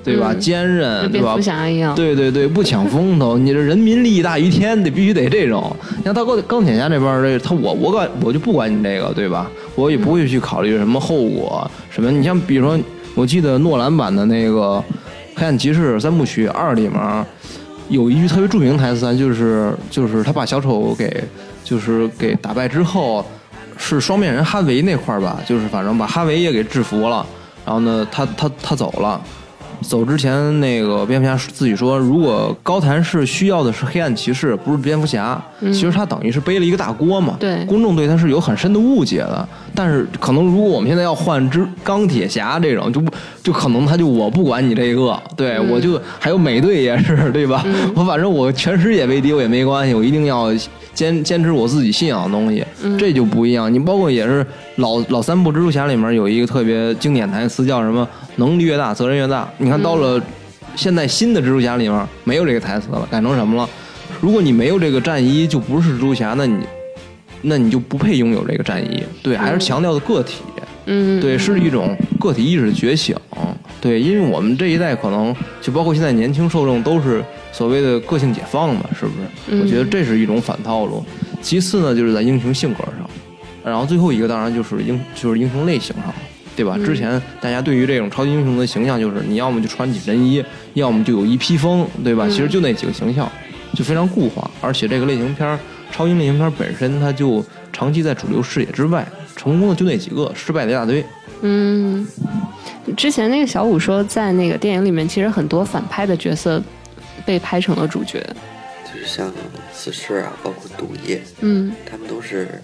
[0.03, 0.33] 对吧？
[0.33, 1.37] 嗯坚韧，对吧。
[1.95, 5.75] 对对对，不抢风头， 你这人民利益大于天，得必须得这种。
[5.97, 9.49] 你像到钢钢铁侠这边儿，这他我我管我就不管你这个，对吧？
[9.77, 12.11] 我也不会去考虑什么后果什么。
[12.11, 12.79] 你像比如说，
[13.15, 14.83] 我记得诺兰版的那个
[15.39, 17.27] 《黑暗骑士》三部曲二里面
[17.89, 21.23] 有一句特别著名的台词啊，就是就是他把小丑给
[21.63, 23.25] 就是给打败之后，
[23.79, 27.25] 是双面人哈维那块儿吧，就是反正把哈维也给制服了。
[27.65, 29.21] 然后呢，他他他走了。
[29.83, 35.43] 走之前，那个蝙蝠侠自己说，如果高谭市需要的是黑暗骑士，不是蝙蝠侠，
[35.73, 37.37] 其实他等于是背了一个大锅嘛。
[37.41, 39.49] 对公众对他是有很深的误解的。
[39.75, 43.11] 但是可能如果我们现在要换只钢铁侠这种，就不
[43.43, 47.65] 就可能他就我不管你这个，对、我就还有美队也是，对吧？
[47.97, 50.53] 我反正我全世界为敌我也没关系，我一定要
[51.01, 52.63] 坚坚持我自己信仰的东西，
[52.99, 53.73] 这就不一样。
[53.73, 59.49] 你包括也是老老三部蜘蛛侠里面有一个特别经典台词叫什么“能力越大，责任越大”。
[59.57, 60.23] 你看到了
[60.77, 63.67] 现在新的蜘蛛侠里面没有这个台词了，改成什么了？
[64.21, 66.59] 如果你没有这个战衣，就不是蜘蛛侠，那你
[67.41, 69.03] 那你就不配拥有这个战衣。
[69.23, 70.43] 对，还是强调的个体。
[70.85, 73.17] 嗯，对，是一种个体意识的觉醒。
[73.81, 79.13] 对，因为我们这一代可能就包括现在年轻受众都是所谓的个性解放嘛，是不
[79.53, 79.63] 是？
[79.63, 81.05] 我觉得这是一种反套路。
[81.43, 83.11] 其次呢，就是在英雄性格上，
[83.65, 86.15] 然后最后一个当然就是英就是英雄类型上了。
[86.57, 86.77] 对吧？
[86.85, 87.11] 之前
[87.41, 92.27] 大家对于这种超级英雄的形象，就是你要么就穿紧身衣，要么就有一披风，对吧？
[92.29, 93.31] 其实就那几个形象，
[93.73, 94.51] 就非常固化。
[94.61, 95.59] 而且这个类型片儿，
[95.91, 101.03] 超英类型片本身它就长期在主流视野之外，成功的就那几个，失败的一大堆。
[101.41, 102.07] 嗯，
[102.95, 106.63] 之前那个小五说，在那个电影里面，其实很多反派的角色
[107.25, 108.25] 被拍成了主角。
[108.85, 109.33] 就是像
[109.73, 112.61] 死侍啊，包括毒液，嗯他们都是，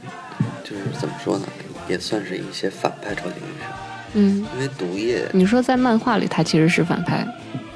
[0.64, 1.46] 就是怎么说呢，
[1.88, 3.68] 也算是一些反派超级英雄。
[4.14, 7.26] 嗯，因为毒液，你说在漫画里他其实是反派。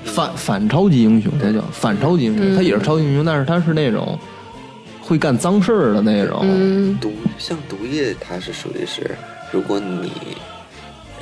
[0.03, 4.19] 反反超级英雄，他叫反超级英雄，嗯他也是超级英雄，但是他是那种
[5.01, 6.41] 会干脏事儿的那种。
[6.43, 9.15] 嗯毒像毒液，它是属于是，
[9.53, 10.11] 如果你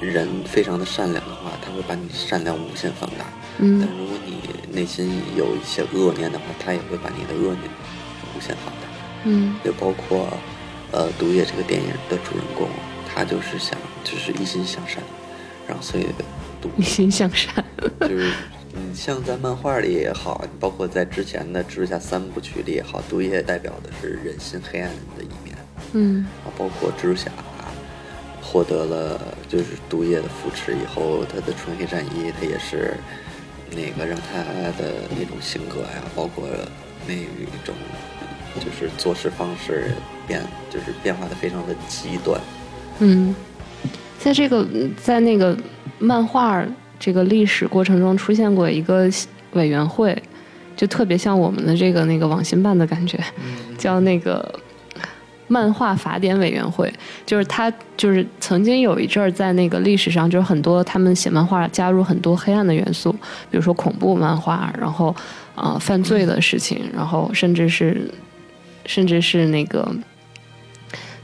[0.01, 3.27] 人非常的善良的话，他会把你善良无限放大。
[3.59, 4.28] 嗯但嗯如果你
[4.79, 7.64] 内心有一些恶念的话，他也会把你的恶念
[8.37, 8.87] 无限放大。
[9.24, 10.29] 嗯也包括
[10.93, 12.68] 呃毒液这个电影的主人公，
[13.12, 15.03] 他就是想就是一心向善，
[15.66, 16.07] 然后所以
[16.62, 17.64] 毒 一心向善。
[18.09, 18.33] 就是
[18.72, 25.57] 你像在漫画里也好，包括在之前的蜘蛛侠三部曲里也好，毒液代表的是人心黑暗的一面，
[25.95, 27.33] 嗯啊，包括蜘蛛侠，
[28.41, 32.95] 获得了就是毒液的扶持以后，他的纯黑战衣，他也是
[33.71, 34.39] 那个让他
[34.79, 36.49] 的那种性格呀，包括
[37.07, 37.27] 那一
[37.64, 37.75] 种
[38.57, 39.93] 就是做事方式
[40.27, 42.41] 变，就是变化的非常的极端。
[43.01, 43.35] 嗯，
[44.19, 44.66] 在这个
[45.03, 45.57] 在那个
[45.99, 46.64] 漫画
[46.99, 49.09] 这个历史过程中出现过一个
[49.53, 50.21] 委员会，
[50.77, 53.19] 就特别像我们的这个那个网信办的感觉，
[53.77, 54.61] 叫那个
[55.49, 56.92] 漫画法典委员会，
[57.26, 63.11] 就是他就是曾经有一阵儿在那个历史上，就是很多他们写漫画加入很多黑暗的元素，
[63.51, 65.09] 比如说恐怖漫画，然后
[65.55, 68.09] 啊、呃犯罪的事情，然后甚至是
[68.86, 69.90] 甚至是那个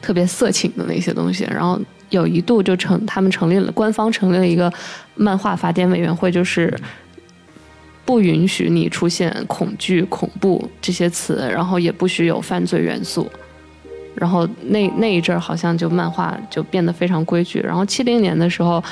[0.01, 4.73] 特别色情的那些东西，然后有一度就成他们成立了官方成立了一个
[5.15, 6.75] 漫画法典委员会，就是
[8.07, 13.31] 不允许你出现恐惧、恐怖这些词，然后也不许有犯罪元素。
[14.15, 17.61] 然后那那一阵儿好像就漫画就变得非常规矩。
[17.61, 18.83] 然后七零年的时候，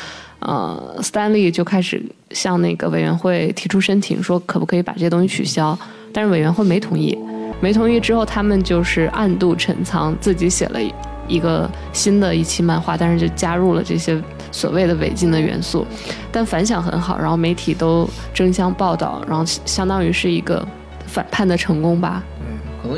[0.40, 5.78] 呃，Stanley 就开始向那个委员会提出申请，说可不可以把这些东西取消，
[6.12, 7.16] 但是委员会没同意。
[7.60, 10.80] 没同意之后，他们就是暗度陈仓，自己写了
[11.28, 14.20] 一个新的一期漫画，但是就加入了这些
[14.50, 15.86] 所谓的违禁的元素，
[16.32, 20.66] 但反响很好，然后媒体都争相报道，然后相当于是一个
[21.06, 22.20] 反叛的成功吧。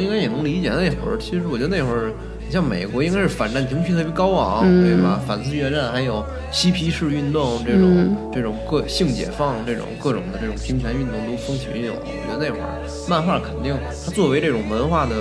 [0.01, 1.19] 应该也能理解那会儿。
[1.19, 2.13] 其实我觉得那会儿，
[2.47, 5.21] 你像美国应该是反战情绪特别高昂，嗯对吧？
[5.27, 11.95] 反思越战还有嬉皮士运动这种、嗯这种各性解放这种各种的这种平权运动都风起云涌。
[11.95, 12.67] 我觉得那会儿
[13.09, 15.15] 漫画肯定它作为这种文化的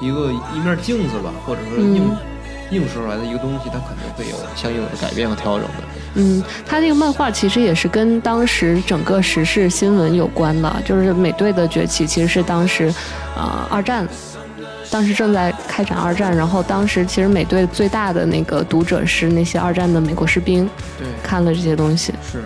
[0.00, 2.16] 一个一面镜子吧，或者说映、嗯
[2.72, 5.84] 映射出来的一个东西，它肯定会有相应的改变和调整的。
[6.14, 12.92] 嗯，他这个漫画其实也是跟当时整个时事新闻有关的，就是美队的崛起其实是当时，
[13.36, 14.06] 呃，二战，
[14.90, 22.42] 当时正在开展二战，然后当时其实美队最大的那个读者是那些二战的美国士兵，对，看了这些东西，是。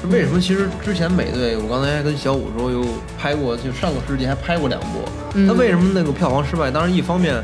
[0.00, 0.40] 是为什么？
[0.40, 2.82] 其实之前美队，我刚才跟小五说，又
[3.18, 5.06] 拍过，就上个世纪还拍过两部。
[5.34, 6.70] 嗯他为什么那个票房失败？
[6.70, 7.34] 当然，一方面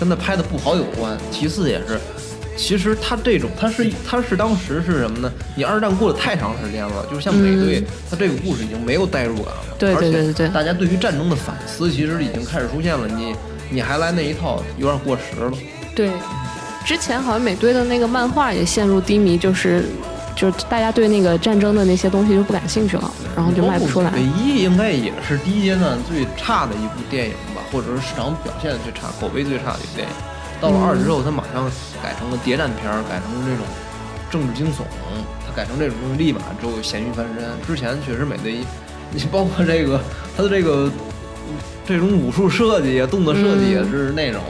[0.00, 2.00] 跟他拍的不好有关，其次也是，
[2.56, 5.30] 其实他这种他是他是当时是什么呢？
[5.54, 9.60] 你二战过了太长时间了，就是像美队，他这个故事已经没有代入感了。
[9.62, 13.06] 嗯对对对对大家对于战争的反思其实已经开始出现了。
[13.06, 13.34] 你
[13.68, 15.52] 你还来那一套，有点过时了。
[15.94, 16.10] 对，
[16.82, 19.84] 之前好像美队的那个漫画也陷入低迷，就是
[20.34, 24.22] 就是大家对那个战争的那些东西就不感兴趣了，然后就卖不出来唯。
[24.22, 30.14] 一应该也是第一阶段最差的一部电影吧，或者是市场表现最差、口碑最差的一部电影。
[30.60, 31.70] 到了二之后，他马上
[32.02, 33.66] 改成了谍战片儿，改成了这种
[34.30, 34.80] 政治惊悚，
[35.46, 37.44] 他改成这种东西立马就咸鱼翻身。
[37.66, 38.60] 之前确实美队，
[39.12, 40.00] 你包括这个
[40.36, 40.90] 他的这个
[41.86, 44.40] 这种武术设计啊、动作设计也是那种、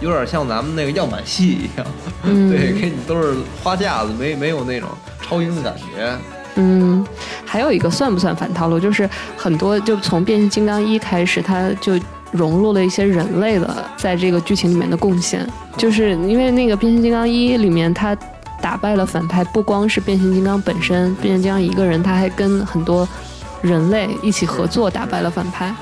[0.00, 1.86] 有点像咱们那个样板戏一样，
[2.24, 4.88] 嗯 对，给你都是花架子，没没有那种
[5.22, 6.16] 超英的感觉。
[6.56, 7.06] 嗯，
[7.46, 8.80] 还有一个算不算反套路？
[8.80, 11.98] 就是很多就从变形金刚一开始，他就
[12.32, 18.16] 融入了一些人类的在这个剧情里面的贡献，就是因为那个变形金刚一里面他
[18.60, 23.08] 打败了反派，不光是变形金刚本身，变形金刚一个人，他还跟很多
[23.62, 25.74] 人类一起合作打败了反派。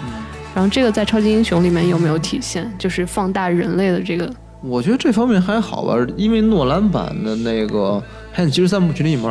[0.55, 2.68] 然后这个在超级英雄里面有没有体现？
[2.78, 4.28] 就是放大人类的这个，
[4.62, 7.78] 我觉得这方面还好吧，因为诺兰版的那个
[8.32, 9.30] 《黑暗骑士》三部曲里面，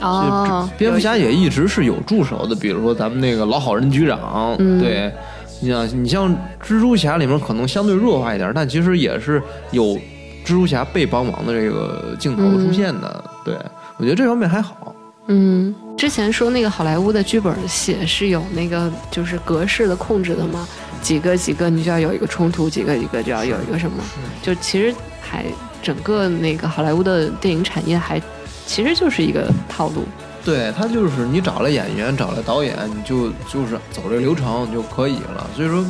[0.00, 5.12] 哦这蝙蝠侠也一直是有助手的，比如说咱们那个老好人局长，嗯对，
[5.60, 6.30] 你像你像
[6.62, 9.84] 蜘蛛侠里面可能相对弱化一点，但其实也是有
[10.44, 13.56] 蜘蛛侠被帮忙的这个镜头出现的，对
[13.98, 14.94] 我觉得这方面还好。
[15.26, 20.66] 嗯，之前说那个好莱坞的剧本写是有那个就是格式的控制的嘛，
[21.02, 24.02] 几个几个你就要有一个冲突，几个几个就要有一个什么，
[24.40, 25.44] 就其实还
[25.82, 28.18] 整个那个好莱坞的电影产业还
[28.64, 30.04] 其实就是一个套路。
[30.44, 35.46] 对他就是你找了演员，找了导演，你就就是走这个流程就可以了。
[35.54, 35.84] 所以说，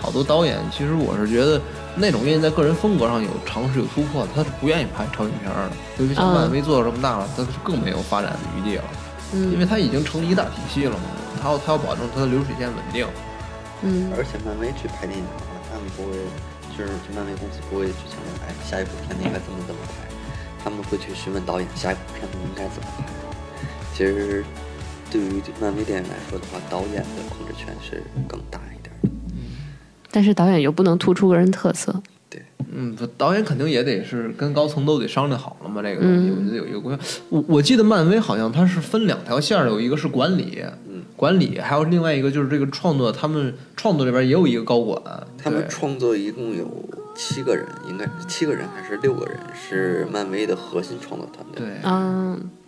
[0.00, 1.60] 好多导演其实我是觉得
[1.94, 5.76] 那种愿意在个人风格上有尝试有突破，他是不愿意拍超英片儿的。
[5.98, 8.84] 尤其像嗯漫威做到这么大了，他是更没有发展的余地了，
[9.32, 11.04] 因为嗯他已经成立一大体系了嘛，
[11.40, 13.06] 他要他要保证他的流水线稳定。
[13.82, 16.12] 嗯而且漫威去拍电影的话，他们不会，
[16.76, 20.08] 就是漫威公司不会去强调，哎，下一部片子应该怎么怎么拍，
[20.64, 23.04] 他们会去询问导演下一部片子应该怎么拍。
[24.00, 24.42] 其实，
[25.10, 29.10] 对于漫威电影来说的话，导演的控制权是更大一点的。
[30.10, 31.94] 但是导演又不能突出个人特色。
[32.30, 32.42] 对
[32.72, 36.98] 嗯，不导演肯定也得是跟高层都得商量好了嘛，这个东西、嗯我觉得有一个规。
[37.28, 45.02] 我我记得漫威好像它是分两条线儿的，有一个是管理，嗯管理，还有另外一个就是这个创作，他们创作这边也有一个高管，
[45.36, 46.66] 他们创作一共有
[47.14, 51.66] 七个人，应该是七个人还是六个人，是漫威的核心创作团队。
[51.66, 52.59] 对，嗯，对。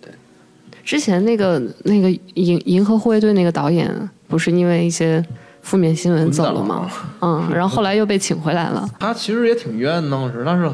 [0.84, 5.24] 之前那个那个银银河护卫队那个导演，不是因为一些
[5.62, 6.90] 负面新闻走了吗？
[7.20, 8.88] 嗯，然后后来又被请回来了。
[8.98, 10.68] 他其实也挺冤，当时，但是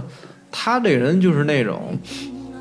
[0.51, 1.99] 他这人就是那种，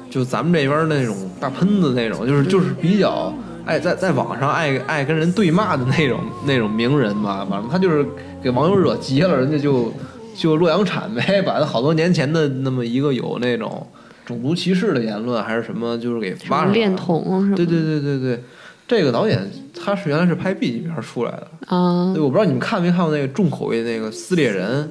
[0.10, 3.34] 就咱们这边那种大喷子那种，就是就是比较
[3.66, 7.48] 爱在在网上爱爱跟人对骂的那种那种名人吧。
[7.50, 8.06] 反正他就是
[8.44, 9.94] 给网友惹急了，人家就
[10.36, 13.88] 就洛阳铲呗， 把他好多年前的那么一个有那种
[14.28, 18.44] 种族歧视的言论还是什么，就是给发上来恋童什么对对对对对，
[18.86, 21.48] 这个导演他是原来是拍 B 级片出来的。
[21.68, 24.84] 啊对，我不知道你们看没看过那个重口味那个《撕裂人》，《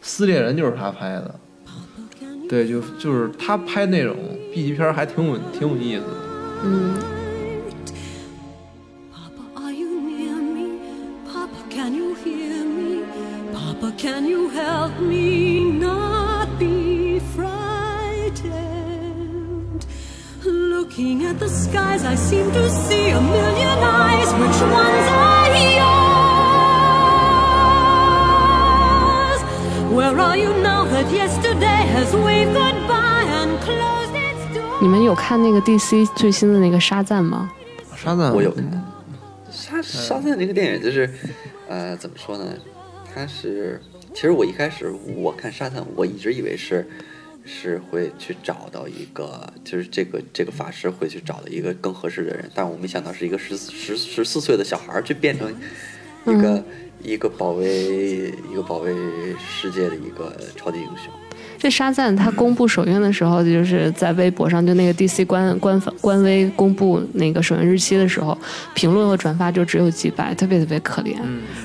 [0.00, 1.34] 撕裂人》就是他拍的。
[2.48, 4.14] 对，就就是他拍那种
[4.54, 6.06] B 级片还挺有挺有意思的。
[6.64, 6.94] 嗯
[9.12, 10.78] ，Papa, are you near me?
[11.26, 13.02] Papa, can you hear me?
[13.52, 15.65] Papa, can you help me
[20.98, 24.32] Looking at the skies, I seem to see a million eyes.
[24.32, 25.92] Which ones are yours?
[29.92, 34.78] Where are you now that yesterday has waved goodbye and closed its door?
[34.80, 37.52] 你们有看那个 DC 最新的那个沙赞吗？
[37.94, 38.64] 沙赞我有看
[39.50, 41.10] 沙沙赞这个电影，就是
[41.68, 42.44] 呃，怎么说呢？
[43.14, 43.82] 它是
[44.14, 46.88] 其实我一开始我看沙赞，我一直以为是
[47.46, 55.54] 是会去找到一个，就是这个这个法师会去找到一个更合适的人，但我没想到是一个十十十四岁的小孩儿去变成
[56.26, 56.64] 一个、
[57.02, 58.92] 一个保卫一个保卫
[59.38, 61.12] 世界的一个超级英雄。
[61.58, 68.36] 这沙赞他公布首映的时候，就是在微博上，就那个 DC 官官方官微公布那个首映日期的时候，
[68.74, 71.14] 评论和转发就只有几百，特别特别可怜。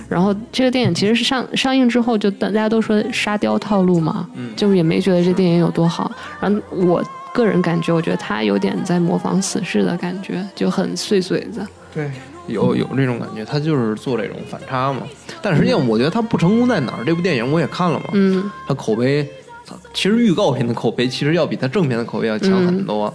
[0.09, 6.11] 然后这个电影其实是上上映之后，就大家都说沙雕套路嘛，就是也没觉得这电影有多好。
[6.39, 11.65] 然后我个人感觉，我觉得他有点在模仿死侍的感觉，就很碎碎子。
[11.93, 12.11] 对，
[12.47, 15.01] 有有这种感觉，他就是做这种反差嘛。
[15.41, 17.03] 但实际上，我觉得他不成功在哪儿？
[17.05, 19.27] 这部电影我也看了嘛，嗯，他口碑，
[19.93, 23.13] 其实预告片的口碑其实要比它正片的口碑要强很多。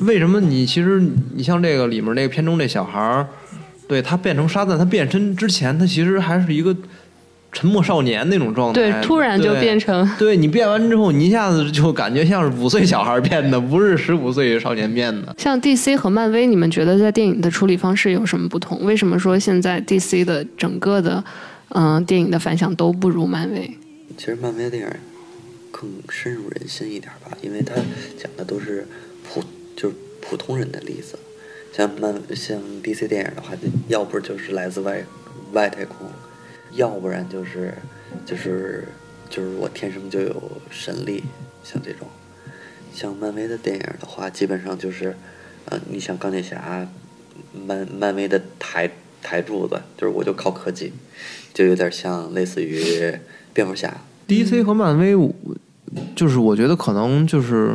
[0.00, 1.02] 为什么你其实
[1.34, 3.26] 你像这个里面那个片中这小孩儿，
[3.88, 6.76] 对他变成沙赞，他变身之前，他其实还是一个
[7.50, 8.80] 沉默少年那种状态。
[8.80, 15.34] 对，突然就变成对你变完之后，你一下子就感觉像是五岁小孩变的，不是十五岁少年变的。
[15.36, 18.84] 像 DC 和漫威，你们觉得在电影的处理方式有什么不同？
[18.84, 21.24] 为什么说现在 DC 的整个的
[21.70, 23.68] 嗯、呃电影的反响都不如漫威？
[24.16, 24.88] 其实漫威的电影
[25.70, 27.74] 更深入人心一点吧，因为它
[28.16, 28.86] 讲的都是
[29.24, 29.42] 普
[29.76, 31.18] 就是普通人的例子。
[31.72, 33.54] 像漫像 DC 电影的话，
[33.88, 35.04] 要不就是来自外
[35.52, 36.08] 外太空，
[36.72, 37.74] 要不然就是
[38.26, 38.88] 就是
[39.30, 41.24] 就是我天生就有神力，
[41.62, 42.08] 像这种。
[42.92, 45.14] 像漫威的电影的话，基本上就是，
[45.66, 46.88] 呃，你像钢铁侠，
[47.52, 48.90] 漫漫威的台
[49.22, 50.92] 台柱子，就是我就靠科技，
[51.54, 53.16] 就有点像类似于
[53.52, 55.16] 蝙蝠侠，DC 和漫威，
[56.14, 57.74] 就是我觉得可能就是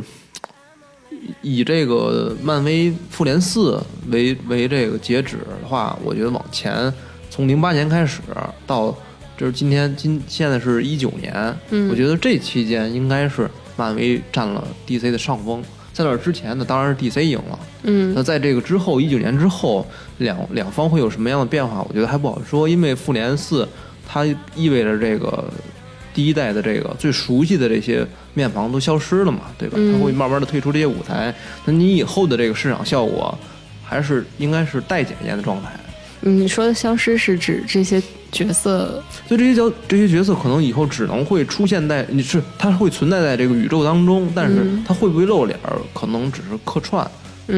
[1.42, 3.82] 以这个漫威复联四
[4.12, 6.94] 为为这个截止的话，我觉得往前
[7.32, 8.22] 从零八年开始
[8.68, 8.96] 到
[9.36, 11.34] 就是今天今现在是一九年，
[11.72, 15.64] 嗯我觉得这期间应该是漫威占了 DC 的上风。
[15.92, 17.60] 在那之前呢，当然是 DC 赢了。
[17.84, 19.86] 嗯那在这个之后，一九年之后，
[20.20, 21.84] 两两方会有什么样的变化？
[21.88, 23.68] 我觉得还不好说，因为复联四
[24.08, 24.26] 它
[24.56, 25.52] 意味着这个
[26.14, 29.76] 第一代的这个最熟悉的这些面庞都消失了嘛，对吧？
[29.78, 31.34] 嗯它会慢慢的退出这些舞台，
[31.66, 33.38] 那你以后的这个市场效果
[33.84, 35.70] 还是应该是待检验的状态。
[36.22, 38.02] 嗯你说的消失是指这些
[38.32, 47.06] 角色，所以这些角这些角色可能以后只能会出现在你是它会存在在这个宇宙当中，但是嗯它会不会露脸儿，可能只是客串。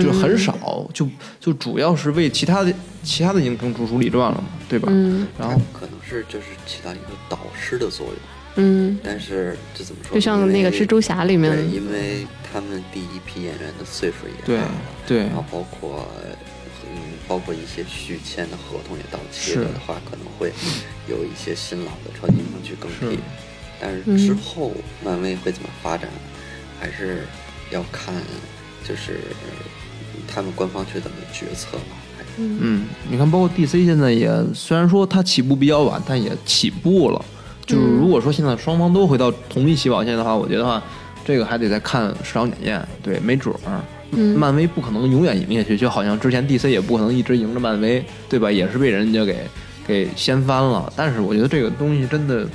[0.01, 1.07] 就很少，就
[1.39, 4.87] 就主要是为其他的其他的英雄主属理传了嘛，对吧？
[4.89, 8.15] 嗯然后可能是就是起到一个导师的作用，
[8.55, 10.15] 嗯，但是这怎么说呢？
[10.15, 14.71] 就像那个蜘蛛侠里面对，因为他们第一批演员的岁数也对大了，
[15.05, 16.07] 对然后包括
[16.89, 20.53] 嗯，包括一些续签的合同也到期了的话，可能会
[21.09, 23.19] 有一些新老的超级英雄去更替。
[23.81, 24.71] 但是嗯之后
[25.03, 26.09] 漫威会怎么发展，
[26.79, 27.25] 还是
[27.71, 28.13] 要看
[28.87, 29.19] 就是
[30.27, 31.97] 他们官方去怎么决策吧。
[32.37, 37.25] 嗯，你看，包括 DC 现在也虽然说它起步比较晚，但也起步了。
[37.65, 40.81] 就是如果说现在双方都回到同一起跑线的话，我觉得话，
[41.25, 42.87] 这个还得再看市场检验。
[43.01, 43.81] 对，没准儿
[44.37, 48.51] 漫威不可能永远赢下去，就好像之前 DC 也不可能一直赢着漫威，对吧？
[48.51, 49.37] 也是被人家给
[49.85, 50.91] 给掀翻了。
[50.95, 52.47] 但是我觉得这个东西真的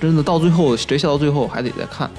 [0.00, 2.10] 真的到最后，谁笑到最后还得再看。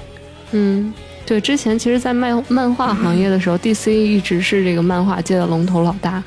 [0.52, 0.94] 嗯，
[1.26, 6.22] 对，之前其实，在漫漫画行业的时候， DC 一直是这个漫画界的龙头老大。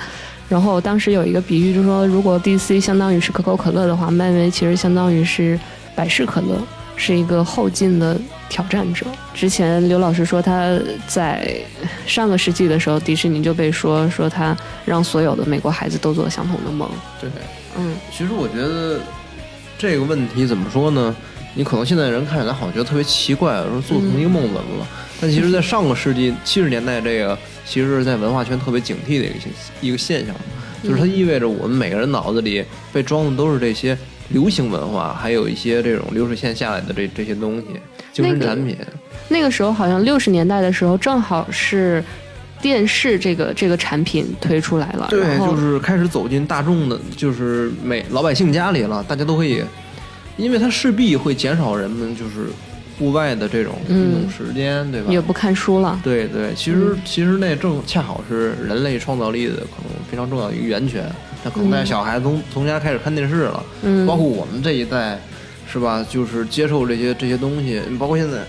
[0.49, 5.59] 然后当时有一个比喻，就是说，如果 DC 相当于是可口可乐的话，漫威其实相当于是
[5.97, 6.61] 百事可乐，
[6.95, 8.15] 是一个后进的
[8.47, 9.07] 挑战者。
[9.33, 11.59] 之前刘老师说他在
[12.05, 16.87] 上个世纪的时候，迪士尼就被说说他让所有的美国孩子都做相同的梦。
[17.19, 17.27] 对，
[17.79, 18.99] 嗯其实我觉得
[19.75, 21.15] 这个问题怎么说呢？
[21.55, 24.87] 你可能现在人看起来好像觉得特别奇怪，说做同一个梦怎么了？
[25.19, 27.35] 但其实，在上个世纪 七十年代，这个
[27.65, 30.35] 其实是在文化圈特别警惕的一个现一个现象，
[30.83, 33.97] 就是它意味着我们每个人脑子里被装的都是这些
[34.29, 37.65] 流行文化，还有一些这种流水线下来的这这些东西，
[38.13, 38.77] 精神产品。
[39.29, 42.03] 那个时候好像六十年代的时候，正好是
[42.61, 49.63] 电视这个这个产品推出来了，对，就是开始走进大众的，就是每老百姓家里了，大家都可以，
[50.37, 52.47] 因为它势必会减少人们就是
[52.97, 55.11] 户外的这种运动时间，对吧？
[55.11, 55.99] 也不看书了。
[56.03, 61.03] 对对，其实、其实那正恰好是人类创造力的可能非常重要的一个源泉。
[61.47, 65.17] 那可能带小孩子从从家开始看电视了，嗯包括我们这一代，
[65.71, 66.05] 是吧？
[66.09, 68.39] 就是接受这些这些东西，包括现在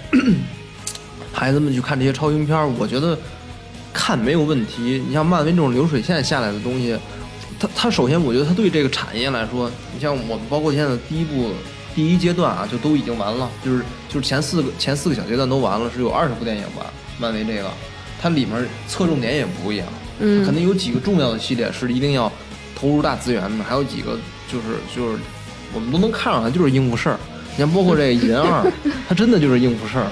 [1.32, 3.16] 孩子们去看这些超英片，我觉得
[3.92, 5.00] 看没有问题。
[5.06, 6.96] 你像漫威这种流水线下来的东西，
[7.60, 11.52] 它它首先我觉得它对这个产业来说，你像我们包括现在第一部
[11.94, 16.92] 第一阶段啊，就都已经完了，就是就是前四个前四个小阶段都完了，是有二十部电影吧？
[17.16, 17.70] 漫威这个，
[18.20, 19.86] 它里面侧重点也不一样，
[20.18, 22.30] 嗯肯定有几个重要的系列是一定要
[22.78, 24.16] 投入大资源的，还有几个
[24.46, 24.64] 就是
[24.94, 25.18] 就是
[25.74, 27.18] 我们都能看上来就是应付事儿。
[27.52, 28.62] 你像包括这个《蚁人二》，
[29.08, 30.06] 它真的就是应付事儿，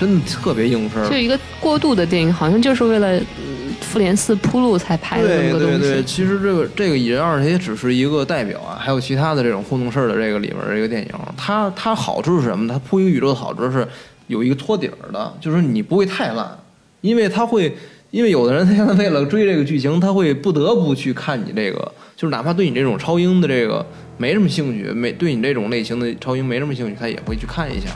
[0.00, 1.08] 真的特别应付事儿。
[1.08, 5.78] 就一个过渡的电影，好像就是为了嗯复联四铺路才拍的这对么个东西。
[5.78, 12.66] 对对，其实这个这个《蚁人二》它也只是一个代表啊，还有其他的这种糊弄事儿的这个里面这个电影，它它好处是什么？
[12.66, 13.86] 它铺一个宇宙的好处是
[14.26, 16.58] 有一个托底儿的，就是你不会太烂，
[17.02, 17.76] 因为它会。
[18.10, 23.84] 因为有的人他现在为了追这个剧情，他会不得不去看你这个，就是哪怕对你这种超英的这个
[24.18, 27.88] 没什么兴趣，没对你这种类型的超英没什么兴趣，他也会去看一下，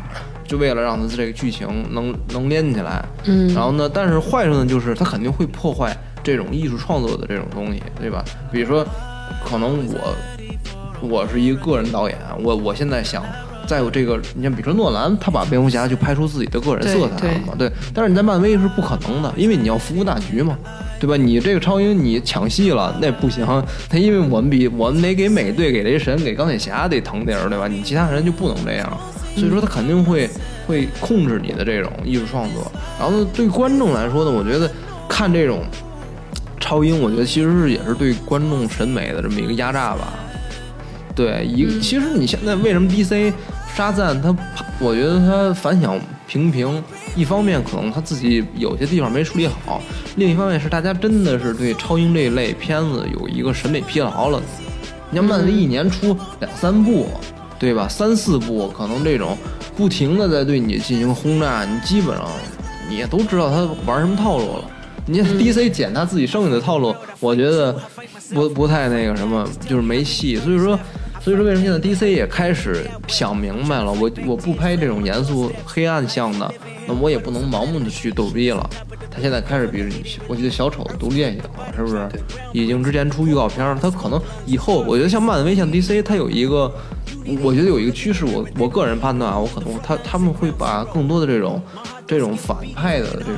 [0.46, 3.04] 就为了让他这个剧情能能连起来。
[3.24, 8.24] 嗯然后呢，但是坏处呢，就是他肯定会破坏这种艺术创作的这种东西，对吧？
[8.52, 8.86] 比如说，
[9.44, 10.14] 可能我
[11.00, 13.24] 我是一个个人导演，我我现在想。
[13.66, 17.70] 在有这个，你像比如说诺兰，他把蝙蝠侠就拍出自己的个人色彩了嘛，对。
[17.92, 20.56] 但是你在漫威是不可能的，因为你要服务大局嘛，
[21.00, 21.16] 对吧？
[21.16, 23.46] 你这个超英你抢戏了，那不行，
[23.88, 27.66] 他因为我们比 我们得给美队、给雷神、给钢铁侠得腾地儿，对吧？
[27.66, 28.98] 你其他人就不能这样，
[29.36, 30.28] 所以说他肯定会
[30.66, 32.70] 会控制你的这种艺术创作。
[32.98, 34.70] 然后呢，对观众来说呢，我觉得
[35.08, 35.62] 看这种
[36.60, 40.14] 超英，我觉得其实是也是对观众审美的这么一个压榨吧。
[41.14, 43.32] 对，一个其实你现在为什么 DC
[43.74, 44.34] 沙赞他，
[44.80, 46.82] 我觉得他反响平平，
[47.14, 49.80] 一方面可能他自己有些地方没处理好，
[50.16, 54.42] 另一方面是大家真的是对超英这一类片子有一个审美疲劳了。
[55.10, 57.06] 你像漫威一年出两三部，
[57.58, 57.86] 对吧？
[57.88, 59.38] 三四部，可能这种
[59.76, 62.26] 不停的在对你进行轰炸，你基本上
[62.88, 64.64] 你也都知道他玩什么套路了。
[65.06, 67.78] 你看 DC 剪他自己剩下的套路，我觉得
[68.32, 70.36] 不不太那个什么，就是没戏。
[70.36, 70.76] 所以说，
[71.24, 76.52] 所以说为什么现在 DC 也开始想明白了，我我不拍这种严肃黑暗向的，
[76.86, 78.68] 那我也不能盲目的去逗逼了。
[79.10, 79.90] 他现在开始，比如，
[80.28, 81.40] 我记得小丑的独立电影
[81.74, 82.06] 是不是？
[82.52, 86.70] 已经之前出预告片了，他可能以后，我觉得像漫威、像 DC，它有一个，
[87.40, 91.62] 我觉得有一个趋势，我我个人判断啊，我可能他他们会把更多的这种
[92.06, 93.36] 这种反派的这种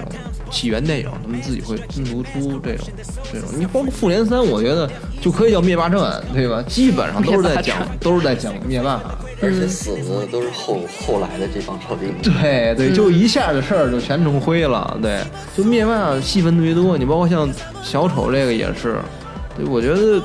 [0.51, 2.86] 起源电影，他们自己会单独出这种
[3.32, 3.49] 这种。
[3.57, 4.88] 你包括复联三，我觉得
[5.20, 6.62] 就可以叫灭霸传，对吧？
[6.68, 9.01] 基本上都是在讲都是在讲灭霸。
[9.42, 12.32] 而且死的都是后后来的这帮超级英雄。
[12.32, 14.99] 对对，就一下的事儿就全成灰了。
[15.03, 15.20] 对，
[15.55, 17.47] 就灭霸戏份特别多，你包括像
[17.82, 18.97] 小丑这个也是，
[19.55, 20.22] 对，我觉得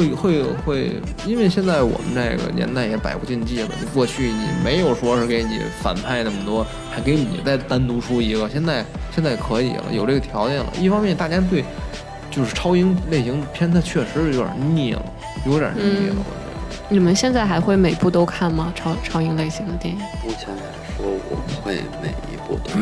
[0.00, 0.92] 会会会，
[1.26, 3.68] 因为现在我们这个年代也百无禁忌了。
[3.78, 8.84] 你过去你没有说是给你反派那么多，还给你再单独出一个，现在
[9.14, 10.66] 现在可以了，有这个条件了。
[10.78, 11.64] 一方面，大家对
[12.30, 15.02] 就是超英类型片，它确实有点腻了，
[15.44, 16.86] 有点腻了，我觉得。
[16.88, 18.72] 你们现在还会每部都看吗？
[18.74, 20.00] 超超英类型的电影？
[20.24, 20.62] 目前来
[20.96, 22.80] 说，我会每一部都看，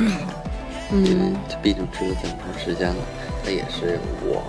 [0.93, 2.97] 因为嗯这毕竟追了这么长时间了，
[3.45, 4.43] 它也是我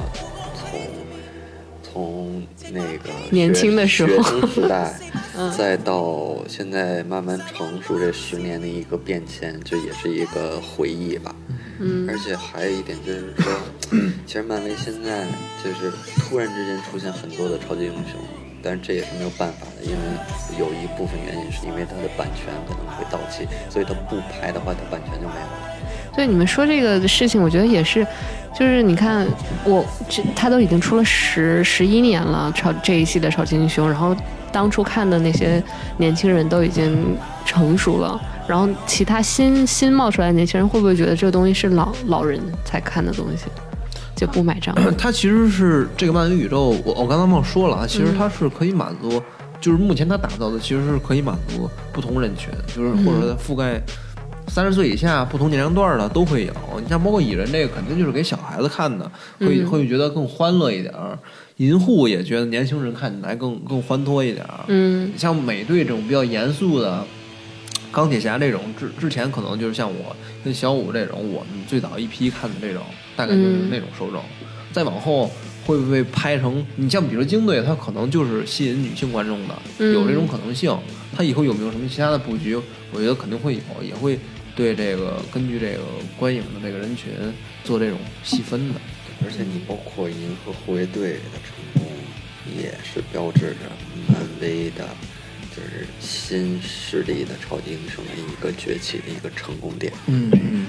[1.99, 4.99] 从从那个 年轻的时候学生时代，
[5.35, 11.35] 嗯再到现在慢慢成熟这十年的一个变迁，就也是一个回忆吧。
[11.81, 13.51] 嗯而且还有一点就是说，
[14.25, 15.25] 其实漫威现在
[15.63, 18.19] 就是突然之间出现很多的超级英雄，
[18.63, 19.97] 但是这也是没有办法的，因为
[20.57, 25.78] 有一部分原因是因为它的版权可能会到期，所以它不拍的话，它版权就没有了。
[26.19, 28.05] 对你们说这个事情，我觉得也是，
[28.53, 29.25] 就是你看
[29.63, 34.13] 我这他都已经出了十十一年了，超这一系列超级英雄，然后
[34.51, 35.63] 当初看的那些
[35.95, 37.15] 年轻人都已经
[37.45, 43.45] 成熟了，然后其他新新冒出来的年轻人会不会觉得这个东西是老老人才看的东西，
[44.13, 44.75] 就不买账？
[44.99, 49.23] 它其实是这个漫威宇宙，我我刚才忘说了啊，其实嗯它是可以满足，
[49.61, 53.81] 就是目前它打造的其实是可以满足不同人群，就是或者说它覆盖
[54.49, 56.53] 三十岁以下不同年龄段的都会有。
[56.81, 61.17] 你像包括蚁人这个，肯定就是给小孩子看的，会、嗯会觉得更欢乐一点儿。
[61.57, 64.63] 银护也觉得年轻人看起来更更欢脱一点儿。
[64.67, 67.05] 嗯像美队这种比较严肃的，
[67.91, 72.81] 钢铁侠这种之之前可能就是像我跟小五这种，我们最早一批看的这种，
[73.15, 74.21] 大概就是那种受众。
[74.71, 75.29] 再往后
[75.65, 76.65] 会不会拍成？
[76.75, 80.75] 你像比如京队，它可能就是吸引女性观众的，嗯有这种可能性。
[81.15, 82.55] 它以后有没有什么其他的布局？
[82.93, 84.17] 我觉得肯定会有，也会
[84.59, 85.83] 对这个根据这个
[86.17, 87.13] 观影的这个人群
[87.63, 88.75] 做这种细分的。
[89.23, 91.89] 而且你包括银河护卫队的成功，
[92.61, 93.71] 也是标志着
[94.09, 94.85] 漫威的，
[95.55, 99.93] 就是新势力的超级英雄的一个崛起的一个成功点。
[100.07, 100.67] 嗯嗯，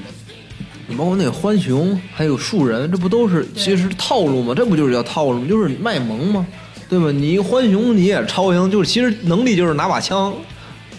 [0.86, 4.54] 你包括那个浣熊，还有树人，这不都是其实套路吗？
[4.54, 5.48] 这不就是叫套路吗？
[5.48, 6.46] 就是卖萌吗？
[6.88, 7.10] 对吧？
[7.10, 10.32] 你一个浣熊你也超英，就是其实能力就是拿把枪，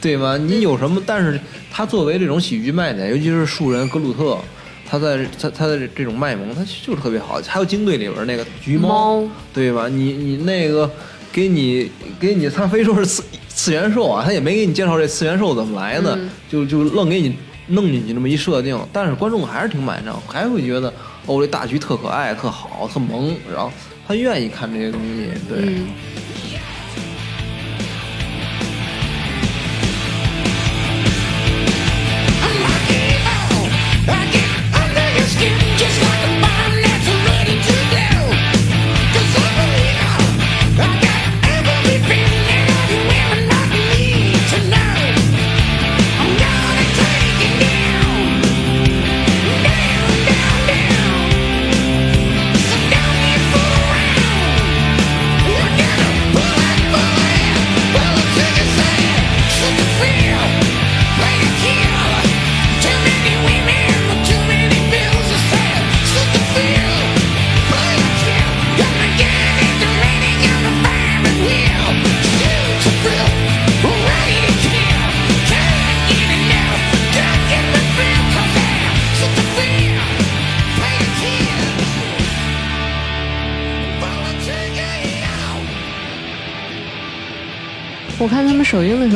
[0.01, 0.37] 对吧？
[0.37, 1.01] 你有什么？
[1.05, 1.39] 但是
[1.71, 4.37] 他作为这种喜剧卖点，尤其是树人格鲁特。
[4.83, 7.39] 他在他他的这种卖萌，他就是特别好。
[7.47, 9.87] 还有京队里边那个橘猫，猫对吧？
[9.87, 10.91] 你你那个
[11.31, 11.89] 给你
[12.19, 17.33] 给你，他非说是次次元兽啊，他也没给你介绍这次元兽怎么来的，嗯就就愣给你
[17.67, 20.93] 弄进去这么一设定，但是观众还是挺买账，还会觉得
[21.25, 23.71] 哦这大橘特可爱、特好、特萌，然后
[24.05, 25.59] 他愿意看这些东西，对。
[25.59, 25.87] 嗯。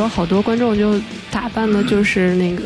[0.07, 0.99] 候，好多观众就
[1.31, 2.63] 打扮的就是那个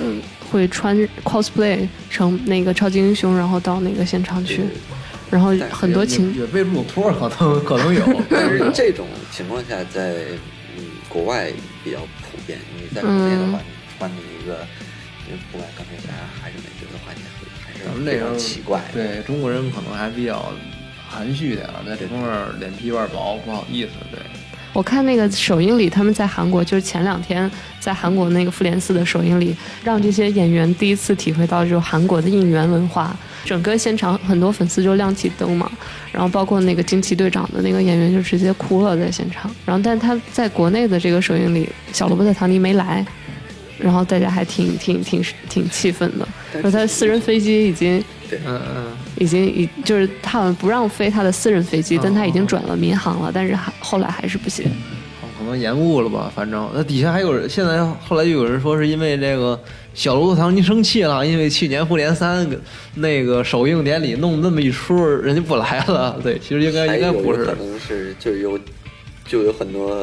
[0.52, 4.64] 会穿 cosplay 成那个超级英雄，然后到那个现场去，
[5.30, 10.16] 然后很多情也为入托可能可能有，但是这种情况下在
[10.78, 11.52] 嗯国外
[11.84, 12.60] 比较普遍。
[12.78, 14.66] 你在国内的话，你穿的一个，
[15.28, 17.22] 因为不管钢铁侠还是美队的话，你
[17.64, 18.82] 还是非咱们这个常奇怪。
[18.94, 20.52] 对中国人可能还比较
[21.08, 24.20] 含蓄点儿，在这方面脸皮有点薄，不好意思，对。
[24.72, 27.50] 我看那个首映礼，他们在韩国就是前两天
[27.80, 33.16] 在韩国那个复联四的首映礼，让这些演员第一次体会到就是韩国的应援文化。
[33.46, 35.72] 整个现场很多粉丝就亮起灯嘛，
[36.12, 39.50] 然后包括那个惊奇队长的那个演员就直接哭了在现场。
[39.66, 43.04] 然后，但他在国内的这个首映礼，小罗伯特·唐尼没来，
[43.80, 46.28] 然后大家还挺挺挺挺气愤的，
[46.62, 47.98] 说他的私人飞机已经
[48.32, 48.86] 嗯嗯。
[49.18, 54.66] 已经已就是他好像不让飞他的私人飞机，哦但他已经转了民航了，但是还后来还是不行。
[55.38, 59.58] 可能延误了吧，反正那底下还有人，现在后来就有人说是因为这个
[59.94, 62.46] 小罗伯特·唐尼生气了，因为去年复联三
[62.96, 66.20] 那个首映典礼弄那么一出，人家不来了。
[66.22, 67.56] 对，其实应该应该不是可。
[67.56, 68.60] 能是就有
[69.26, 69.96] 就有很多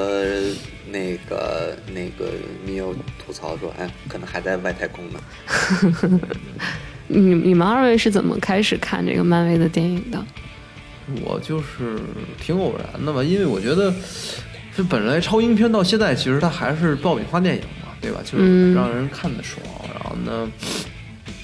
[0.90, 2.32] 那个那个
[2.64, 6.20] 米友吐槽说，哎，可能还在外太空呢。
[7.08, 10.24] 你你们二位是怎么开始看这个漫威的电影的？
[11.24, 11.98] 我就是
[12.40, 13.94] 挺偶然的吧，因为我觉得
[14.76, 18.20] 这本来超英片到现在其实它还是爆米花电影嘛，对吧？
[18.24, 19.60] 就是嗯让人看得爽。
[19.94, 20.50] 然后呢，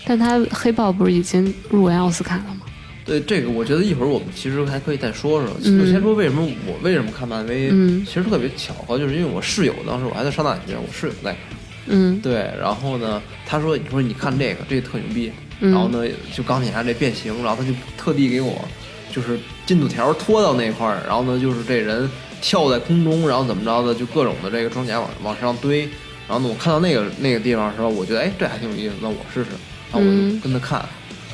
[0.05, 2.66] 但他黑豹不是已经入围奥斯卡了吗？
[3.05, 5.50] 对这个，我觉得一会儿我们其实还可以再说说。
[5.64, 11.40] 嗯我先说为什么我为什么看漫威，嗯其实特别巧合，就是因为我室友当时我还在上大学，我室友在看。
[11.86, 18.64] 嗯对，然后呢，他说：“你说你看这个，这个特牛逼。”然后呢，就钢铁侠这变形，然后他就特地给我
[19.12, 22.09] 就是进度条拖到那块儿，然后呢，就是这人
[22.40, 25.80] 跳在空中，然后怎么着的，就各种的这个装甲往往上堆。
[26.28, 29.50] 然后呢，我看到那个那个地方的时候，我觉得哎，这还挺有意思，那我试试。
[29.92, 30.84] 然后我就跟他看，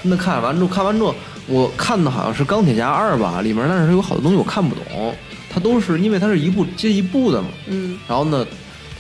[0.03, 1.15] 跟他看完之后，看完之后，
[1.49, 5.15] 我看的好像是《钢铁侠二》吧，里面但是有好多东西我看不懂，
[5.49, 7.49] 它都是因为它是一部接一部的嘛。
[7.67, 8.47] 嗯然后呢，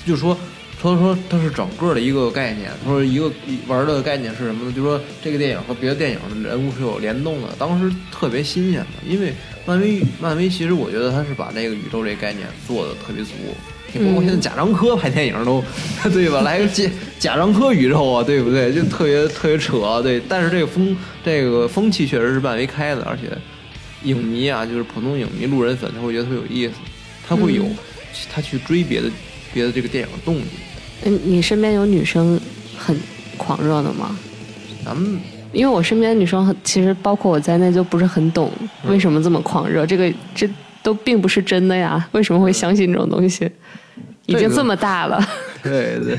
[0.07, 0.37] 就说
[0.81, 3.31] 说说它是整个的一个概念，他说一个
[3.67, 4.73] 玩的概念是什么呢？
[4.73, 9.35] 就说这个电影和别的电影的人物是有联动的，当时特别新鲜的，因为
[9.67, 13.33] 漫威漫威其实我觉得他是把这个宇宙这个概念做的特别足。
[13.93, 15.63] 你包括现在贾樟柯拍电影都，
[16.13, 16.43] 对吧？
[16.43, 18.73] 来个贾贾樟柯宇宙啊，对不对？
[18.73, 20.21] 就特别特别扯，对。
[20.29, 23.23] 但是这个风这个风气确实是漫威开的，而且
[24.03, 26.75] 影迷啊，就是普通影迷、路人粉，他会觉得特别有意思，
[27.27, 27.65] 他会有、
[28.33, 29.11] 他去追别的
[29.53, 30.45] 别的这个电影的动力。
[31.05, 32.39] 嗯，你身边有女生
[32.77, 32.97] 很
[33.37, 34.19] 狂热的吗？
[34.85, 35.19] 咱们
[35.53, 38.53] 因为我身边的女生很，其实包括我在内，就不是很懂
[38.85, 39.87] 为什么这么狂热。
[39.87, 40.49] 这个这
[40.83, 43.51] 都并不是真的呀，为什么会相信这种东西？
[44.27, 45.19] 已经这么大了，
[45.65, 46.15] 对对，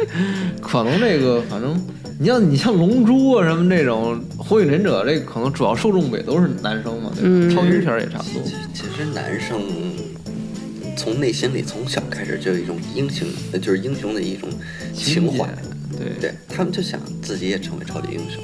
[0.60, 1.80] 可能这个反正
[2.20, 7.28] 你像你像龙珠啊什么这种火影忍者，这可能主要受众也都是男生嘛，对吧？
[7.30, 8.42] 嗯超级片儿也差不多。
[8.74, 9.62] 其实男生
[10.98, 14.50] 从内心里从小开始就有一种英雄，呃就是英雄的一种
[14.92, 15.48] 情怀，
[15.96, 18.42] 对对他们就想自己也成为超级英雄。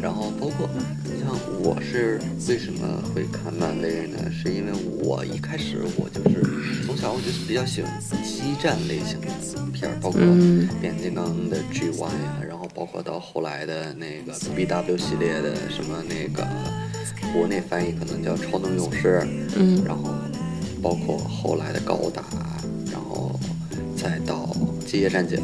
[0.00, 0.68] 然后包括
[1.04, 1.30] 你像
[1.62, 4.18] 我是为什么会看漫威呢？
[4.30, 4.72] 是因为
[5.02, 6.42] 我一开始我就是
[6.86, 7.92] 从小我就是比较喜欢
[8.24, 9.26] 激战类型的
[9.72, 16.46] 片儿，包括嗯变形金刚的 G One 呀，然后包括到后来的那个 BW 系列的什么那个
[17.32, 19.26] 国内翻译可能叫超能勇士，
[19.56, 20.14] 嗯然后
[20.82, 22.22] 包括后来的高达，
[22.90, 23.38] 然后
[23.96, 24.48] 再到
[24.86, 25.38] 机械战警，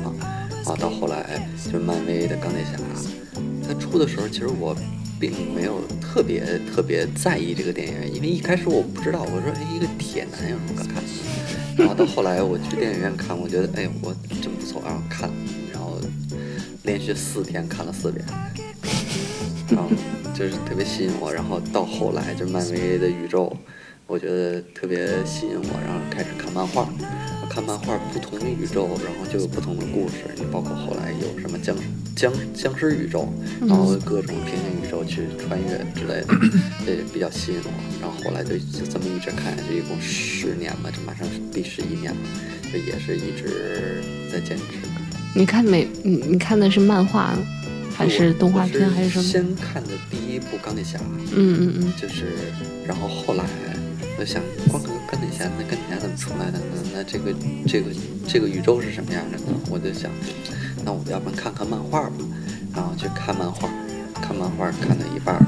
[0.64, 2.78] 啊，到后来就漫威的钢铁侠，
[3.66, 4.76] 它出的时候，其实我
[5.18, 11.02] 并没有特别特别在意这个电影，因为一开始我不知道，我说哎一个铁男有什么可看的，
[11.76, 15.30] 然后到后来我去电影院看，我觉得哎我真不错，然后看，
[15.72, 15.98] 然后
[16.84, 18.24] 连续四天看了四遍。
[19.68, 19.90] 然后
[20.32, 23.52] 就是特别吸引我，然后到后来就漫威的宇宙，
[24.06, 26.88] 我觉得特别吸引我，然后开始看漫画，
[27.56, 30.26] 看漫画不同的宇宙，然后就有不同的故事。
[30.36, 31.74] 你包括后来有什么僵
[32.14, 36.34] 僵僵尸宇宙，然后各种平行宇宙去穿越之类的，
[36.84, 37.70] 这也比较吸引我。
[37.98, 42.18] 然后后来就就这么一直看下去，一共十年吧，这马上是第十一年了，
[42.70, 44.62] 这也是一直在坚持。
[45.34, 47.34] 你看美，你你看的是漫画
[47.90, 49.24] 还是动画片还是什么？
[49.24, 50.98] 先看的第一部钢铁侠，
[51.34, 52.26] 嗯嗯嗯，就是，
[52.86, 53.44] 然后后来
[54.18, 56.64] 我想，光看钢铁侠，那钢铁侠怎么出来的呢？
[56.92, 57.34] 那这个
[57.66, 57.90] 这个
[58.26, 59.44] 这个宇宙是什么样的呢？
[59.70, 60.10] 我就想，
[60.84, 62.16] 那我要不然看看漫画吧，
[62.74, 63.68] 然后去看漫画，
[64.14, 65.38] 看漫画看到一半，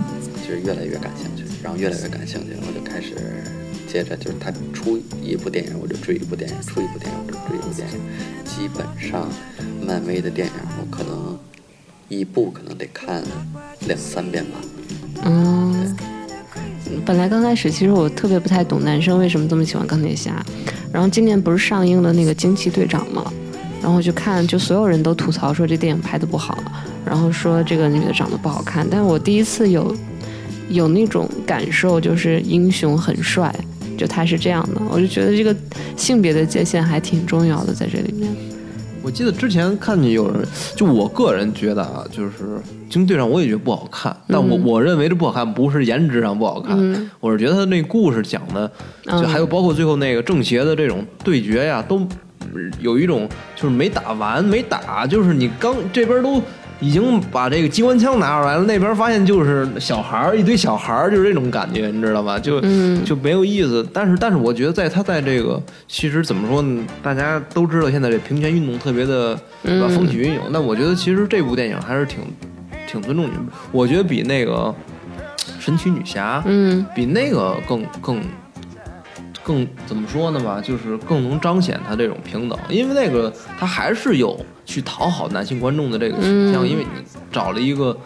[0.46, 3.16] 就是越来越感兴趣，然后越来越感兴趣，我就开始
[3.90, 7.98] 接着就是他出一部电影我就追一部电影，出一部电影我就追一部电影，
[8.44, 9.28] 基本上
[9.84, 11.38] 漫威的电影我可能
[12.08, 13.22] 一部可能得看
[13.86, 14.58] 两三遍吧。
[15.24, 15.96] 嗯，
[17.08, 20.44] 本来刚开始其实我特别不太懂男生为什么这么喜欢钢铁侠，
[20.92, 23.32] 然后今年不是上映了那个惊奇队长嘛，
[23.80, 26.58] 然后我就看就所有人都吐槽说这电影拍的不好，
[27.06, 29.96] 然后说这个女的长得不好看，但是我第一次有
[30.68, 33.50] 有那种感受，就是英雄很帅，
[33.96, 35.56] 就他是这样的，我就觉得这个
[35.96, 38.30] 性别的界限还挺重要的在这里面。
[39.08, 40.46] 我记得之前看见有人，
[40.76, 42.30] 就我个人觉得啊，就是
[42.90, 47.10] 《惊队长》，我也觉得不好看，但我我认为这不好看不是颜值上不好看，嗯。
[47.18, 48.70] 我是觉得他那故事讲的，
[49.06, 52.06] 就还有包括最后那个正邪的这种对决呀，都
[52.80, 56.42] 有一种就是没打完没打，就是你刚这边都
[56.80, 62.38] 已经把这个机关枪拿出来了，那边发现就是小孩儿一堆小孩儿，就是这种感觉，你知道吧？
[62.38, 63.86] 就、嗯就没有意思。
[63.92, 66.84] 但是但是我觉得在他在这个其实怎么说呢？
[67.02, 72.20] 大家都知道现在这平权运动特别的对吧嗯风起云涌，那我觉得其实这部电影还是挺
[72.86, 74.72] 挺尊重你们，我觉得比那个
[75.58, 78.22] 神奇女侠，嗯比那个更更
[79.42, 84.38] 更怎么说呢吧，就是更能彰显他这种平等，因为那个他还是有
[84.68, 87.02] 去讨好男性观众的这个倾向，嗯因为你
[87.32, 87.96] 找了一个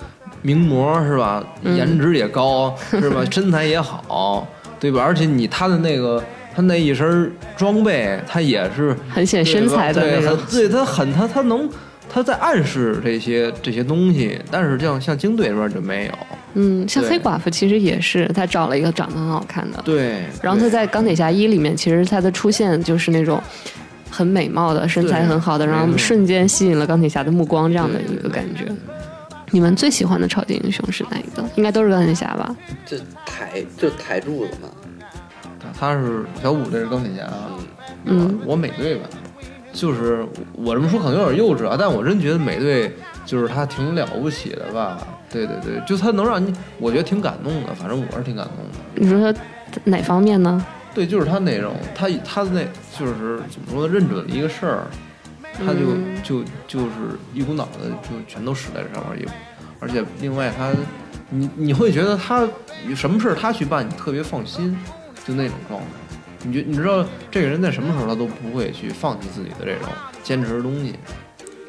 [0.43, 1.77] 名模是吧，嗯。
[1.77, 4.47] 颜值也高是吧， 身材也好，
[4.79, 5.03] 对吧？
[5.03, 6.23] 而且你他的那个
[6.55, 10.37] 他那一身装备，他也是很显身材的对那种。
[10.37, 11.69] 很对他很他他能
[12.09, 16.13] 他在暗示这些这些东西，但是像像京队这边就没有，
[16.55, 23.43] 嗯，像黑寡妇其实也是，他找了一个长得很好看的，对，然后他在钢铁侠一里面，其实他的出现就是那种
[24.13, 28.71] 很美貌的、身材很好的，然后瞬间吸引了钢铁侠的目光这样的一个感觉。
[29.51, 31.43] 你们最喜欢的超级英雄是哪一个？
[31.57, 32.55] 应该都是钢铁侠吧？
[32.87, 32.97] 这
[33.27, 34.69] 台就台柱子嘛，
[35.59, 37.51] 他他是小五，这是钢铁侠啊，
[38.05, 39.09] 嗯我美队吧，
[39.73, 42.95] 就是我这么说可能有点幼稚啊，但我真觉得美队
[43.27, 44.99] 就是他挺了不起的吧，
[45.31, 48.71] 对对对，就他能让你，我觉得挺感动的，反正我是挺感动的。
[48.95, 49.39] 你说他
[49.85, 50.65] 哪方面呢？
[50.95, 52.63] 对，就是他那种，他他的那
[52.99, 54.87] 就是怎么说呢，认准了一个事儿，
[55.59, 59.29] 他就、嗯就就是一股脑的就全都使在这上面，也
[59.81, 60.71] 而且另外他，
[61.31, 62.47] 你你会觉得他
[62.95, 64.77] 什么事儿他去办，你特别放心，
[65.27, 65.87] 就那种状态。
[66.45, 69.89] 你觉你知道这个人在什么时候他都不会去放弃自己的这种
[70.23, 70.95] 坚持的东西，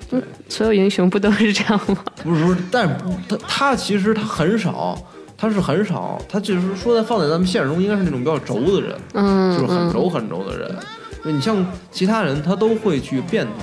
[0.10, 2.04] 对，所有英雄不都是这样吗？
[2.24, 2.96] 不是不是，但是
[3.30, 4.98] 他他其实他很少，
[5.44, 10.74] 他是很少，他就是说在放在咱们现实中应该是那种比较轴的人，嗯，就是很嗯轴很轴的人。
[11.22, 13.56] 对你像其他人，他都会去变通。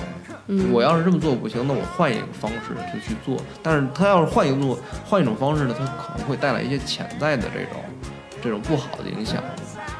[0.45, 3.43] 嗯我要是这么做不行，那我换一个方式就去做。
[3.63, 7.81] 但是他要是换一个做换一种方式呢，他可能会带来一些潜在的这种
[8.43, 9.41] 这种不好的影响。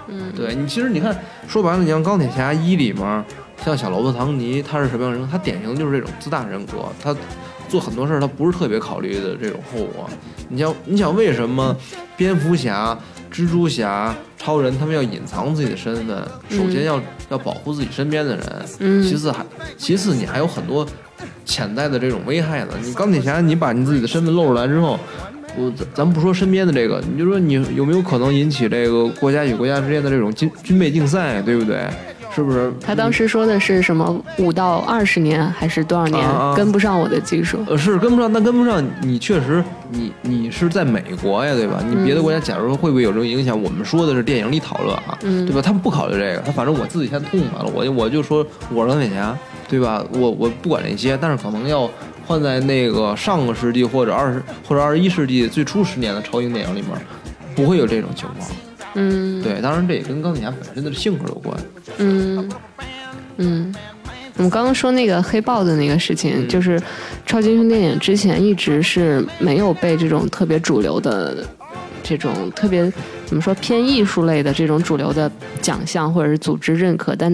[0.07, 1.17] 嗯，对你，其实你看，
[1.47, 3.25] 说白了，你像钢铁侠一里面，
[3.65, 5.27] 像小罗伯·唐尼，他是什么样的人？
[5.27, 7.15] 他典型就是这种自大人格，他
[7.71, 10.09] 做很多事儿他不是特别考虑的这种后果。
[10.49, 11.75] 你像你想为什么
[12.17, 12.97] 蝙蝠侠、
[13.31, 16.21] 蜘蛛侠、超人他们要隐藏自己的身份？
[16.49, 19.45] 首先要、要保护自己身边的人，嗯其次还
[19.77, 20.85] 其次你还有很多
[21.45, 22.73] 潜在的这种危害呢。
[22.83, 24.99] 你钢铁侠，你把你自己的身份露出来之后。
[25.57, 31.89] 我咱咱不说身边的这个，你就说你有没有可能引起这个国家与国家之间的这种军军备竞赛，对不对？
[32.33, 32.71] 是不是？
[32.79, 37.59] 他当时说的是什么五到二十年还是多少年、跟不上我的技术？
[37.67, 41.83] 呃，是跟不上，但跟不上，你确实，你你是在美国呀，对吧？
[41.87, 43.61] 你别的国家，假如说会不会有这种影响？
[43.61, 45.61] 我们说的是电影里讨论啊，嗯对吧？
[45.61, 50.03] 他们不考虑这个，他反正我自己先痛快了，我就我就说我是钢铁侠，对吧？
[50.13, 51.89] 我我不管这些，但是可能要
[52.25, 56.91] 换在那个上个世纪或者二十或者二十一世纪最初十年的超英电影里面，
[57.55, 58.49] 不会有这种情况。
[58.93, 61.57] 嗯对，当然这也跟钢铁侠本身的性格有关。
[61.97, 62.51] 嗯
[63.37, 63.75] 嗯。
[64.37, 66.81] 我们刚刚说那个黑豹的那个事情，嗯就是
[67.25, 71.45] 超级英雄电影之前一直是没有被这种特别主流的、
[72.01, 72.91] 这种特别
[73.25, 75.29] 怎么说偏艺术类的这种主流的
[75.61, 77.31] 奖项或者是组织认可，但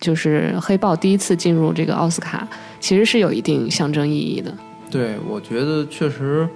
[0.00, 2.48] 就是黑豹第一次进入这个奥斯卡，
[2.80, 4.52] 其实是有一定象征意义的。
[4.90, 6.48] 对，我觉得确实，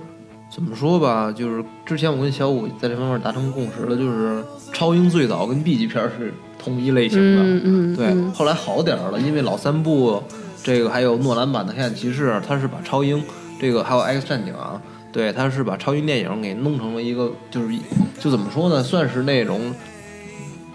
[0.50, 4.42] 怎么说吧，就是之前我跟小五在这方面达成共识了，就是
[4.72, 10.22] 超英最早跟 B 级片是同一类型的，嗯嗯，对，嗯后来好点儿了，因为老三部
[10.62, 13.22] 这个还有诺兰版的《黑暗骑士》，他是把超英
[13.60, 14.80] 这个还有 X 战警啊，
[15.12, 17.76] 对，他是把超英电影给弄成了一个就是
[18.18, 19.74] 就怎么说呢，算是那种。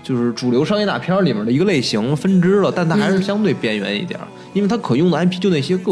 [0.03, 5.91] 就是主流商业大片里面的一个类型分支了，但它还是嗯相对边缘一点儿，因为它可用的 IP 就那些个。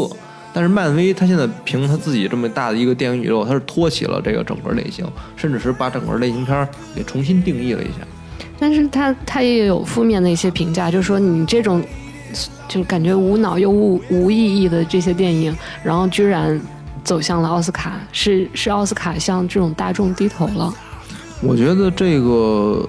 [0.52, 8.06] 但是漫威它现在凭它自己这么大的一个电影宇宙，它是托起了这个整个类型，甚至是把整个类型片儿给重新定义了一下。
[8.58, 11.82] 但是它它也有负面的一些评价，就是说你这种
[12.68, 16.60] 就感觉无脑又无无意义的这些电影，然后居然
[17.02, 20.74] 走向了奥斯卡，是是奥斯卡向这种大众低头了。
[21.40, 22.88] 我觉得这个，呃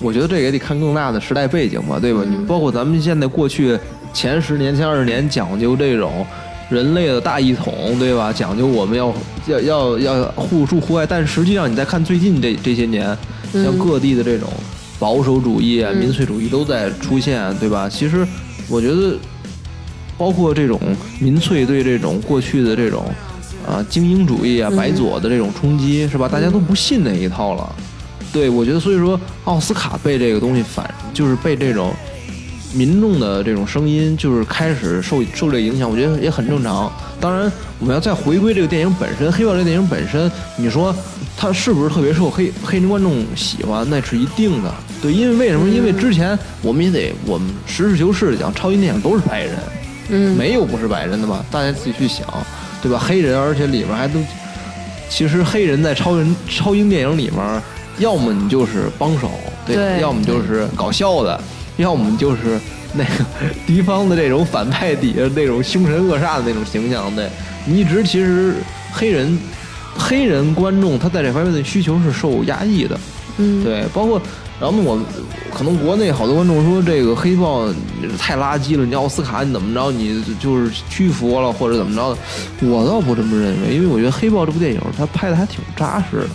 [0.00, 2.22] 我觉得这也得看更大的时代背景吧，对吧？
[2.26, 3.78] 你包括咱们现在过去
[4.14, 6.24] 前十年、前二十年讲究这种
[6.70, 8.32] 人类的大一统，对吧？
[8.32, 9.12] 讲究我们要
[9.46, 13.06] 要要要互助互爱，但实际上你再看最近这这些年，
[13.52, 14.48] 像各地的这种
[14.98, 17.88] 保守主义啊、民粹主义都在出现，对吧？
[17.88, 18.26] 其实
[18.68, 19.18] 我觉得，
[20.16, 20.80] 包括这种
[21.20, 23.04] 民粹对这种过去的这种
[23.66, 26.28] 啊精英主义啊、白左的这种冲击，是吧？
[26.28, 27.76] 大家都不信那一套了。
[28.32, 31.92] 对，我觉得所以说奥斯卡被这个东西反，就是被这种
[32.74, 36.92] 民众的这种声音，就是开始受受这个影响，我觉得也很正常。
[37.20, 40.94] 当然，我们要再回归这个电影本身，《黑豹》这个电影本身，你说
[41.36, 43.86] 它是不是特别受黑黑人观众喜欢？
[43.88, 44.74] 那是一定的。
[45.00, 45.68] 对，因为为什么？
[45.68, 49.52] 因为之前我们也得我们实事求是的讲，超英电影都是白人，
[50.08, 51.44] 嗯没有不是白人的嘛？
[51.50, 52.26] 大家自己去想，
[52.82, 52.98] 对吧？
[52.98, 54.18] 黑人，而且里面还都，
[55.08, 57.62] 其实黑人在超人超英电影里面，
[57.98, 59.30] 要么你就是帮手，
[59.66, 61.40] 对，对要么就是搞笑的，
[61.76, 62.58] 要么就是
[62.94, 63.24] 那个
[63.66, 67.28] 敌方的这种反派底下那种凶神恶煞的那种形象，对。
[67.66, 68.56] 你一直其实
[68.92, 69.38] 黑人
[69.96, 73.00] 黑人观众他在这方面的需求是受压抑的，
[73.38, 74.20] 嗯，对，包括
[74.60, 75.00] 然后呢，我
[75.52, 77.66] 可能国内好多观众说这个黑豹
[78.18, 82.18] 太垃圾了，你奥斯卡你怎么着，你就是屈服了或者怎么着的，
[82.68, 86.28] 我倒不这么认为，因为我觉得黑豹这部电影它拍的还挺扎实的，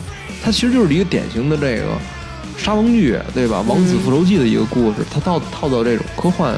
[0.43, 1.85] 它其实就是一个典型的这个
[2.59, 3.63] 沙翁剧，对吧？
[3.65, 6.53] 王子复仇记的一个故事，它套套到这种科幻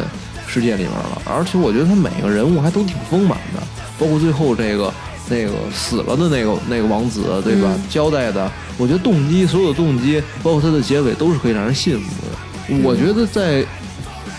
[0.48, 3.62] 世界里面了，而且我觉得它每个人物还都挺丰满的，
[4.00, 4.92] 包括最后这个
[5.30, 7.70] 那个死了的那个那个王子，对吧？
[7.72, 12.82] 嗯交代的，我觉得动机，所有的动机，包括它的结尾，都是可以让人信服的。
[12.84, 13.64] 我觉得在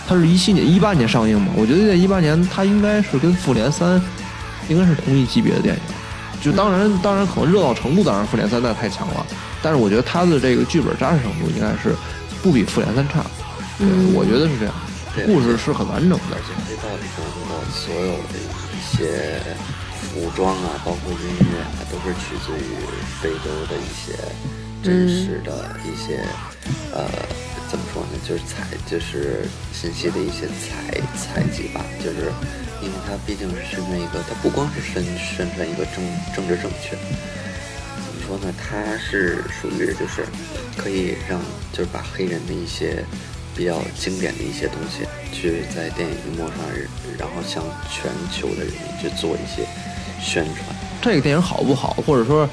[0.08, 4.00] 它是一七年、一八年上映嘛，我觉得在一八年，它应该是跟《复联三》
[4.68, 5.80] 应该是同一级别的电影。
[6.42, 9.26] 就当然，当然可能热闹程度，当然《复联三》那太强了，
[9.62, 11.94] 但是我觉得他的这个剧本扎实程度应该是
[12.42, 13.24] 不比《复联三》差。
[13.78, 14.74] 对，嗯我觉得是这样，
[15.14, 16.40] 对故事是很完整的而。
[16.42, 19.40] 且黑豹里头的所有的一些
[20.12, 22.76] 服装啊，包括音乐啊，都是取自于
[23.20, 24.18] 非洲的一些
[24.82, 26.20] 真实的一些、
[26.92, 27.08] 呃，
[27.70, 28.18] 怎么说呢？
[28.28, 31.80] 就是采就是信息的一些采采集吧。
[32.02, 32.30] 就是
[32.82, 36.04] 因为它毕竟是宣传一个，它不光是宣宣传一个政
[36.34, 36.96] 政治正确，
[38.32, 38.54] 说呢？
[38.56, 40.24] 它是属于就是
[40.76, 41.38] 可以让
[41.70, 43.04] 就是把黑人的一些
[43.54, 46.56] 比较经典的一些东西，去在电影荧幕上，
[47.18, 49.68] 然后向全球的人民去做一些
[50.18, 50.64] 宣传。
[51.02, 52.48] 这个电影好不好，或者说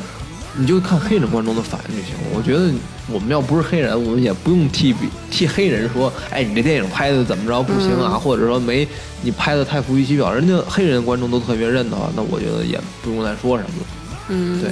[0.57, 2.21] 你就看黑人观众的反应就行了。
[2.33, 2.73] 我觉得
[3.07, 8.85] 我们要不是黑人，我们也不用替比替黑人说，哎，你这电影拍的怎么着不行啊，或者说没
[9.21, 13.87] 你拍的太浮于其表，人家黑人观众都特别认的话，那我觉得也不用再说什么了。
[14.27, 14.71] 嗯，对。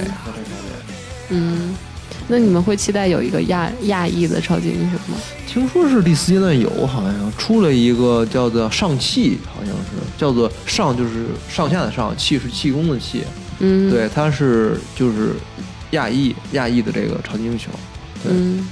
[1.30, 1.76] 嗯，
[2.26, 5.16] 那你们会期待有一个亚亚裔的超级英雄吗？
[5.46, 13.24] 听说是第四阶段有，好像出了一个叫做上气，好像是叫做上就是上下的上，气是气功的气，
[13.60, 15.32] 嗯，，对，他是就是
[15.92, 17.72] 亚裔亚裔的这个超级英雄。
[18.22, 18.66] 对，嗯，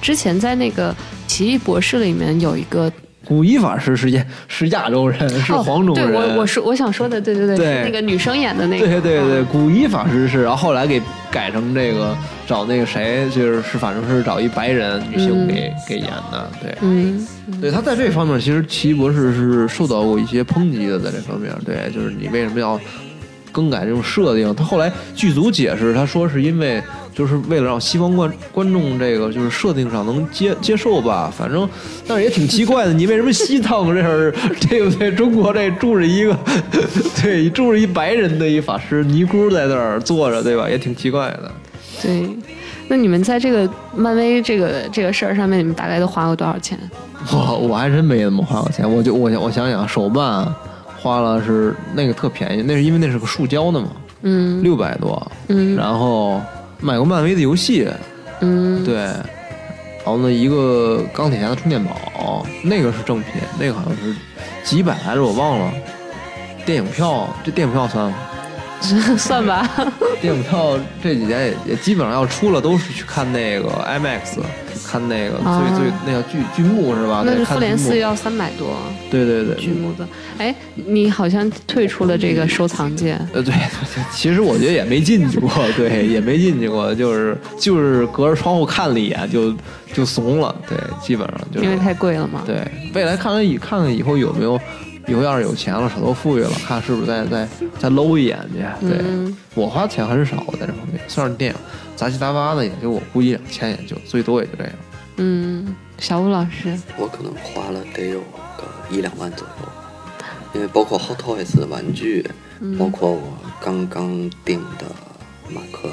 [0.00, 0.94] 之前在那个
[1.26, 2.90] 奇异博士里面有一个
[3.24, 6.06] 古一法师是亚是亚洲人，是黄种人。
[6.06, 7.74] 哦、对我我说我想说的，对对对，对。
[7.74, 11.00] 是那个女生演的那个，对对对，嗯古一法师是，然后后来给
[11.32, 12.16] 改成这个
[12.46, 16.76] 找那个谁，就是是反正是找一白人女性给、给演的，对。
[16.82, 17.26] 嗯
[17.60, 22.80] 对他在这方面，其实奇异博士是受到过一些抨击的，在这方面，对，就是你为什么要
[23.52, 24.52] 更改这种设定？
[24.54, 26.82] 他后来剧组解释，他说是因为
[27.14, 31.68] 就是为了让西方观观众这个就是设定上能接接受吧，反正
[32.06, 34.32] 但是也挺奇怪的，你为什么西藏这儿
[34.68, 35.12] 对不对？
[35.12, 36.36] 中国这住着一个
[37.22, 40.68] 对住着一白人的一法师尼姑在那儿坐着，对吧？
[40.68, 41.50] 也挺奇怪的。
[42.00, 42.28] 对。
[42.88, 46.78] 那你们在这个漫威这个这个事儿上面，你们大概都花过多少钱？
[47.32, 50.46] 我我还真没怎么花过钱，我就我想我想想，手办
[51.02, 53.88] 花了是那个特便宜，那是因为那是个塑胶的嘛，
[54.22, 56.40] 嗯六百多，嗯然后
[56.78, 57.88] 买过漫威的游戏，
[58.40, 64.14] 嗯，对，然后呢一个钢铁侠的充电宝，那个是正品，那个好像是
[64.62, 65.72] 几百来着，我忘了。
[66.64, 68.16] 电影票，这电影票算吗？
[69.16, 69.68] 算吧。
[70.20, 74.40] 电影票这几年也也基本上要出了，都是去看那个 IMAX，
[74.86, 77.22] 看那个最、啊最那叫剧剧目是吧？
[77.24, 78.76] 那是复联四要三百多
[79.10, 80.06] 对对对，剧目的。
[80.38, 89.54] 哎，你好像退出了这个收藏界，呃，对，对其实我觉得也没进去过， 对，也没进去过，就是就是隔着窗户看了一眼就
[89.92, 92.42] 就怂了，对，基本上就是因为太贵了嘛。
[92.46, 92.56] 对，
[92.94, 94.60] 未来看看以看看以后有没有，
[95.06, 97.48] 以后要是有钱了，手头富裕了，看是不是再再
[97.78, 98.86] 再搂一眼去。
[98.86, 101.58] 对、嗯我花钱很少在这方面，算是电影
[101.94, 104.72] 杂七杂八的，也就我估计两千，也就最多也就这样。
[105.16, 108.20] 嗯，小吴老师，我可能花了得有
[108.56, 109.68] 个一两万左右，
[110.54, 112.26] 因为包括 Hot Toys 的玩具，
[112.78, 114.86] 包括我刚刚订的
[115.50, 115.90] 马克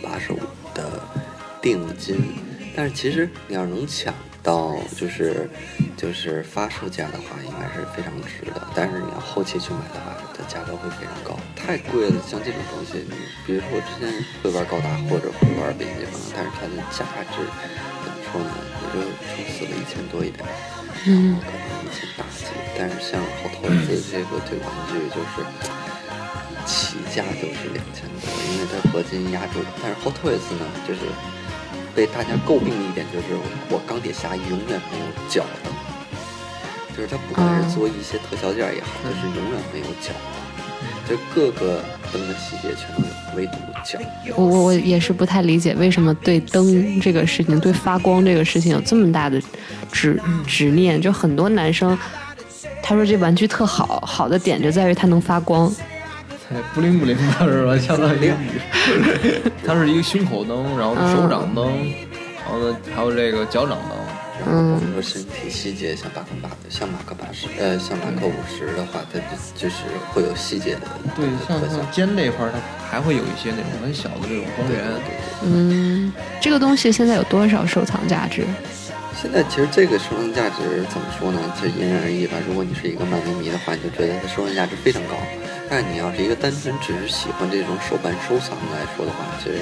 [0.00, 0.38] 八十五
[0.72, 0.84] 的
[1.60, 2.16] 定金。
[2.76, 4.14] 但是其实你要是能抢
[4.44, 5.50] 到，就是
[5.96, 8.66] 就是发售价的话，应该是非常值的。
[8.74, 12.16] 但是你要后期去买的话，它价格会非常高，太贵了。
[12.26, 13.14] 像这种东西，你
[13.46, 14.10] 比如说我之前
[14.42, 17.44] 会玩高达或者会玩变形金刚，但是它的价值
[18.02, 18.50] 怎么说呢，
[18.82, 20.42] 也就撑死了一千多一点。
[21.02, 22.46] 然后可能一千大几，
[22.78, 25.42] 但是像好头子这个这个玩具就是
[26.64, 29.68] 起价就是两千多，因为它合金压铸的。
[29.82, 31.00] 但是 Hot Toys 呢，就是
[31.94, 33.26] 被大家诟病的一点就是
[33.68, 43.52] 我钢铁侠永远没有脚的，就是他不管是做一些特效件也好，就是永远没有脚的，就各个灯的细节全都有，唯独
[43.84, 43.98] 脚。
[44.36, 49.40] 我我我也是不太理解为什么对灯这个事情，对发光这个事情有这么大的
[49.90, 51.00] 执执念。
[51.00, 51.98] 就很多男生，
[52.82, 55.70] 他说这玩具特好，好的点就在于它能发光。
[56.74, 57.78] 不灵不灵的是吧？
[57.78, 58.32] 相当于
[59.66, 61.66] 它是一个胸口灯，然后手掌灯，
[62.44, 63.98] 然后呢还有这个脚掌灯。
[64.44, 69.24] 然后包括身体细节，像马克八，像马克八十，呃，像马克五十的话，它就
[69.54, 70.80] 就是会有细节的
[71.14, 71.88] 对，像像。
[71.92, 72.58] 肩这一块儿，它
[72.88, 74.82] 还会有一些那种很小的这种光源。
[75.44, 78.44] 嗯，这个东西现在有多少收藏价值？
[79.14, 81.38] 现在其实这个收藏价值怎么说呢？
[81.60, 82.36] 就因人而异吧。
[82.48, 85.14] 如果你是一个漫威迷的话，你就觉得它收藏价值非常高。
[85.70, 89.56] 但你要是一个单纯只是喜欢这种手办收藏来说的话，其实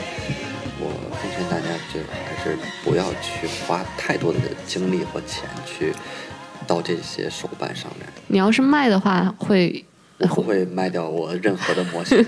[0.81, 5.93] 我奉劝大家就是还是不要去花太多的精力和钱去
[6.67, 8.09] 到这些手办上面。
[8.27, 9.85] 你要是卖的话，会
[10.19, 12.25] 我不会卖掉我任何的模型，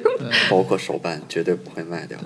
[0.48, 2.16] 包括手办，绝对不会卖掉。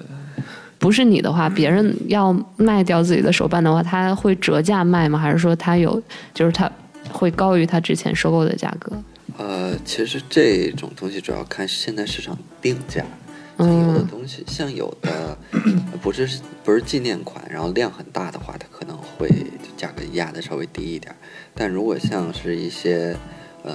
[0.78, 5.18] 不是你的话，别人要卖掉自己的手办的话，他会折价卖吗？
[5.18, 6.01] 还是说他有，
[6.35, 6.70] 就是他
[7.10, 8.93] 会高于他之前收购的价格？
[9.39, 13.05] 呃，其实这种东西主要看现在市场定价。
[13.59, 19.31] 像有的东西，像有的呃不是不是纪念款，然后量很大的话，它可能会
[19.79, 21.15] 价格压的稍微低一点。
[21.55, 23.17] 但如果像是一些
[23.63, 23.75] 呃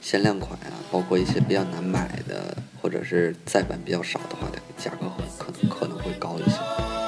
[0.00, 7.01] 限量款啊，包括一些比较难买的，或者是再版比较少的话，它价格会可能可能会高一些。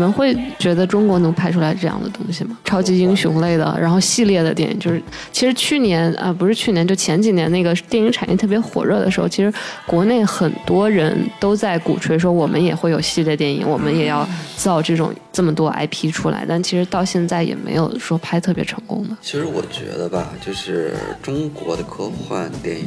[0.00, 2.58] 们会觉得中国能拍出来这样的东西吗？
[2.64, 9.52] 超级英雄类的，然后系列的电影，就是其实去年啊、不是去年，就前几年那个电影产业特别火热的时候，其实
[9.86, 19.16] 国内很多人都在鼓吹说我们也会有系列电影，我们也要造这种这么多 IP 出来，但其实到现在也没有说拍特别成功的。
[19.20, 22.86] 其实我觉得吧，就是中国的科幻电影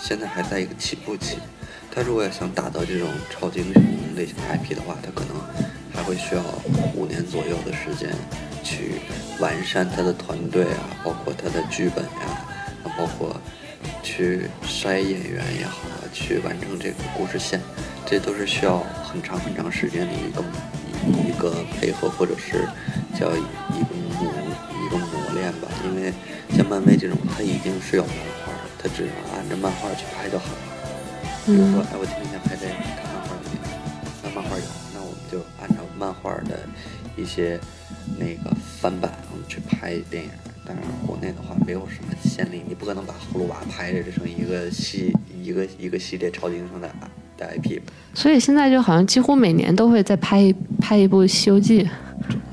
[0.00, 1.36] 现在还在一个起步期。
[1.94, 3.82] 他如果要想打造这种超级英雄
[4.16, 5.36] 类型的 IP 的话，他可能
[5.94, 6.42] 还会需要
[6.94, 8.10] 五年左右的时间
[8.62, 9.00] 去
[9.38, 12.44] 完善他的团队啊，包括他的剧本呀、
[12.84, 13.36] 啊，包括
[14.02, 17.60] 去筛演员也好啊，去完成这个故事线，
[18.06, 20.42] 这都是需要很长很长时间的一个
[21.06, 22.66] 一一个配合，或者是
[23.18, 24.32] 叫一个磨
[24.84, 25.68] 一个磨练吧。
[25.84, 26.12] 因为
[26.56, 28.14] 像漫威这种，它已经是有漫
[28.44, 30.58] 画了，它只要按照漫画去拍就好了。
[31.44, 33.66] 比如说，哎，我今天想拍这个，看漫画有没有？
[34.22, 34.64] 那漫画有，
[34.94, 36.60] 那我们就按照漫画的
[37.16, 37.58] 一些
[38.18, 40.30] 那个翻版，我们去拍电影。
[40.64, 45.12] 但是，国内的话没有什么先例，你不可能把葫芦娃拍成一个系
[45.42, 46.88] 一个一个系列超级英雄的
[47.36, 47.92] 的 IP 吧。
[48.14, 51.82] 所以现在就好像几乎每年都会再拍一拍一部《西游记》，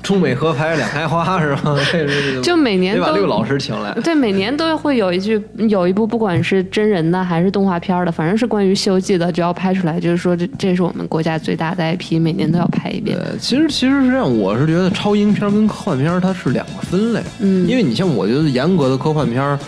[0.02, 1.76] 中美合拍两开花是吧？
[1.92, 3.92] 这是就每年都得把六老师请来。
[4.02, 13.16] 对，每年都会有一句，有一部不管是真人的还是动画片的，反正是关于《西游记》的，只要拍出来，就是说这这是我们国家最大的 IP，每年都要拍一遍。
[13.18, 17.20] 呃，其实其实是这样，我是觉得超英片跟科幻片它是两个分类。
[17.40, 19.58] 嗯因为你像我觉得严格的科幻片，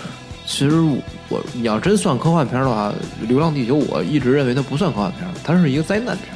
[0.46, 0.80] 其实
[1.28, 2.92] 我你要真算科幻片的话，
[3.28, 6.26] 《流浪地球》我一直认为它不算科幻片，它是一个灾难片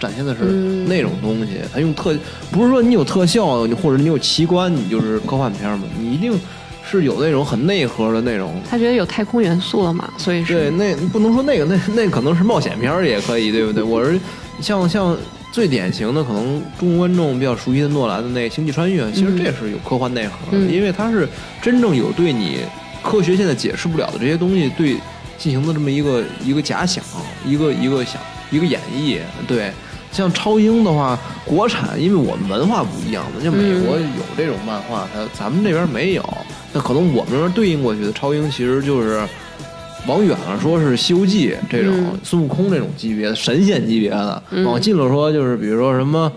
[0.00, 1.58] 展现的是嗯那种东西。
[1.72, 2.16] 它用特
[2.50, 6.32] 不是说你有特效，你或者你有奇观，你就是科幻片儿嘛，你一定
[6.90, 8.60] 是有那种很内核的那种。
[8.68, 13.82] 他觉得有太空元素了嘛，所以是对，那不能说那个， 那那可能是冒险片儿也可以，对不对？
[13.84, 14.18] 我是
[14.60, 15.16] 像像
[15.52, 21.28] 最典型的，可能中国观众比较熟悉的诺兰的那《星际穿越》，其实这是有科幻内核的，嗯因为它是
[21.60, 22.58] 真正有对你
[23.02, 24.96] 科学现在解释不了的这些东西对
[25.38, 27.04] 进行的这么一个一个假想，
[27.46, 28.20] 一个一个想
[28.50, 29.72] 一个演绎，对。
[30.12, 36.22] 像超英的话，国产因为我们文化不一样嘛，像美国有这种漫画，它咱们这边没有，
[36.72, 39.22] 那可能我们这边对应过去的超英其实就是
[40.06, 42.18] 往远了说是《西游记》这种嗯。
[42.24, 46.30] 孙悟空这种级别的神仙级别的，往近了说就是比如说什么。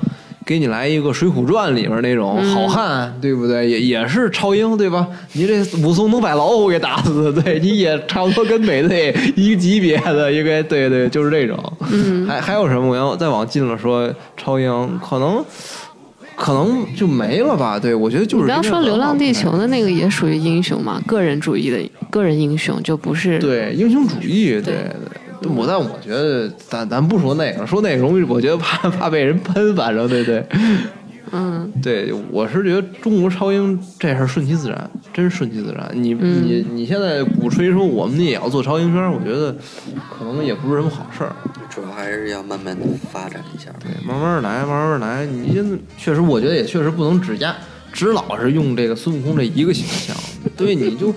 [0.45, 3.70] 给你来一个《水浒传》里面那种嗯好汉，对不对？
[3.70, 5.07] 也也是超英，对吧？
[5.34, 11.57] 你这武松能把老虎给打死，对， 你也差不多跟美队一个级别的，应该对对，就是这种。
[11.91, 12.88] 嗯，还还有什么？
[12.88, 15.44] 我要再往近了说，超英可能
[16.36, 17.80] 可能就没了吧？
[17.80, 21.78] 对，我觉得就是你不要说《流浪地球》的那个也属于英雄嘛，个人主义的
[22.10, 25.22] 个人英雄，就不是对英雄主义，对对。
[25.49, 30.45] 我但我觉得，咱咱不说那个，说那个容易，我觉得怕怕被人喷，反正对对。
[31.36, 35.90] 嗯， 对，我是觉得中国超英这事儿顺其自然，真顺其自然。
[35.94, 39.56] 你、嗯你你现在鼓吹说我们也要做超英圈，我觉得
[40.15, 41.34] 可能也不是什么好事儿。
[41.70, 43.72] 主要还是要慢慢的发展一下。
[43.80, 45.26] 对，慢慢来，慢慢来。
[45.26, 47.56] 你现在确实，我觉得也确实不能只压，
[47.94, 50.14] 只老是用这个孙悟空这一个形象。
[50.57, 51.14] 对，你就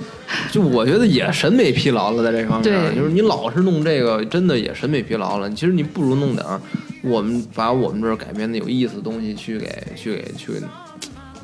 [0.52, 5.50] 就我觉得也审美疲劳了，在这方面，就是你老是弄这个，真的也审美疲劳了。
[5.50, 6.60] 其实你不如弄点儿，
[7.02, 10.62] 我们把我们这儿改编的有意思的东西去给去给去给，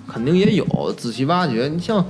[0.06, 1.66] 肯定也有仔细挖掘。
[1.66, 2.04] 你像。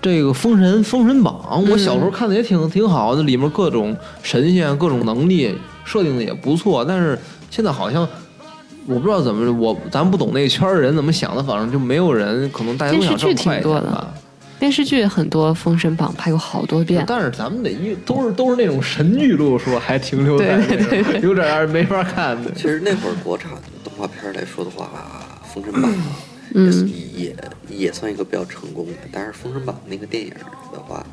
[0.00, 5.52] 这个《封神》《封神榜》，我小时候看的也挺挺好的，里面各种神仙、各种能力
[5.84, 6.84] 设定的也不错。
[6.84, 7.18] 但是
[7.50, 8.08] 现在好像
[8.88, 14.14] 我不知道怎么，我咱不懂那圈儿的人怎么想的，反正就没有人，可能大家都想电视剧挣快挺多的。
[14.58, 17.04] 电视剧很多，《封神榜》拍过好多遍。
[17.06, 20.58] 但是咱们得一都是都是那种神剧路数，还停留在
[21.22, 22.50] 有点没法看的。
[22.52, 23.52] 其实那会儿国产
[23.84, 24.90] 动画片来说的话，
[25.54, 25.94] 《封神榜》啊
[26.54, 27.36] 嗯也也
[27.68, 30.30] 也算一个比较成功的，但是《封神榜》那个电影
[30.72, 31.06] 的话，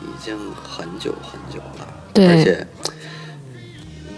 [0.00, 2.66] 已经很久很久了，对而且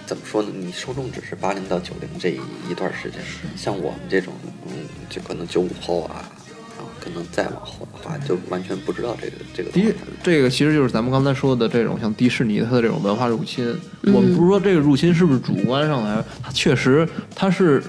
[0.07, 0.49] 怎么说呢？
[0.55, 2.41] 你受众只是八零到九零这一
[2.71, 3.21] 一段时间，
[3.57, 4.35] 像我们这种，
[4.67, 4.73] 嗯，
[5.09, 6.29] 就可能九五后啊，
[6.77, 13.67] 然后可能再往后的话，就完全不知道这个这个第一动画片。，这个其实就是咱们刚才说的这种像迪士尼它的这种文化入侵。
[14.03, 17.83] 嗯我们不是说这个入侵是不是主观上来，它确实它是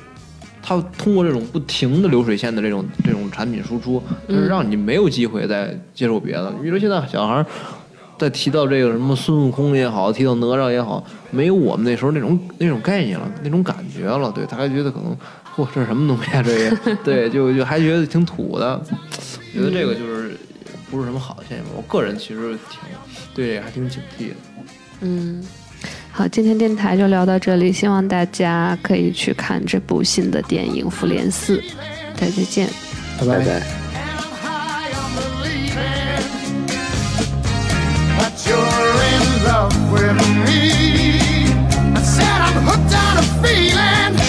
[0.63, 6.49] 它通过这种不停的流水线的这种这种产品输出，就是让你没有机会再接受别的。
[6.53, 7.45] 比如说现在小孩
[8.15, 14.31] 儿在提到这个什么孙悟空也好，提到哪吒也好，没有我们那时候那种那种概念了，那种感觉了。
[14.31, 15.15] 对，他还觉得可能，
[15.55, 16.41] 嚯，这是什么东西啊？
[16.41, 18.81] 这个， 对，就就还觉得挺土的。
[19.53, 20.37] 觉得这个就是
[20.89, 21.65] 不是什么好的现象。
[21.75, 22.79] 我个人其实挺
[23.33, 24.35] 对这个还挺警惕的。
[25.01, 25.43] 嗯，
[26.11, 31.57] 好，今天电台就聊到这里，希望大家可以去看这部新的电影《复联四》，
[32.15, 32.69] 大家再见。
[33.19, 33.84] 拜拜
[38.47, 41.47] you're in love with me.
[41.95, 44.24] I said I'm hooked on a feeling.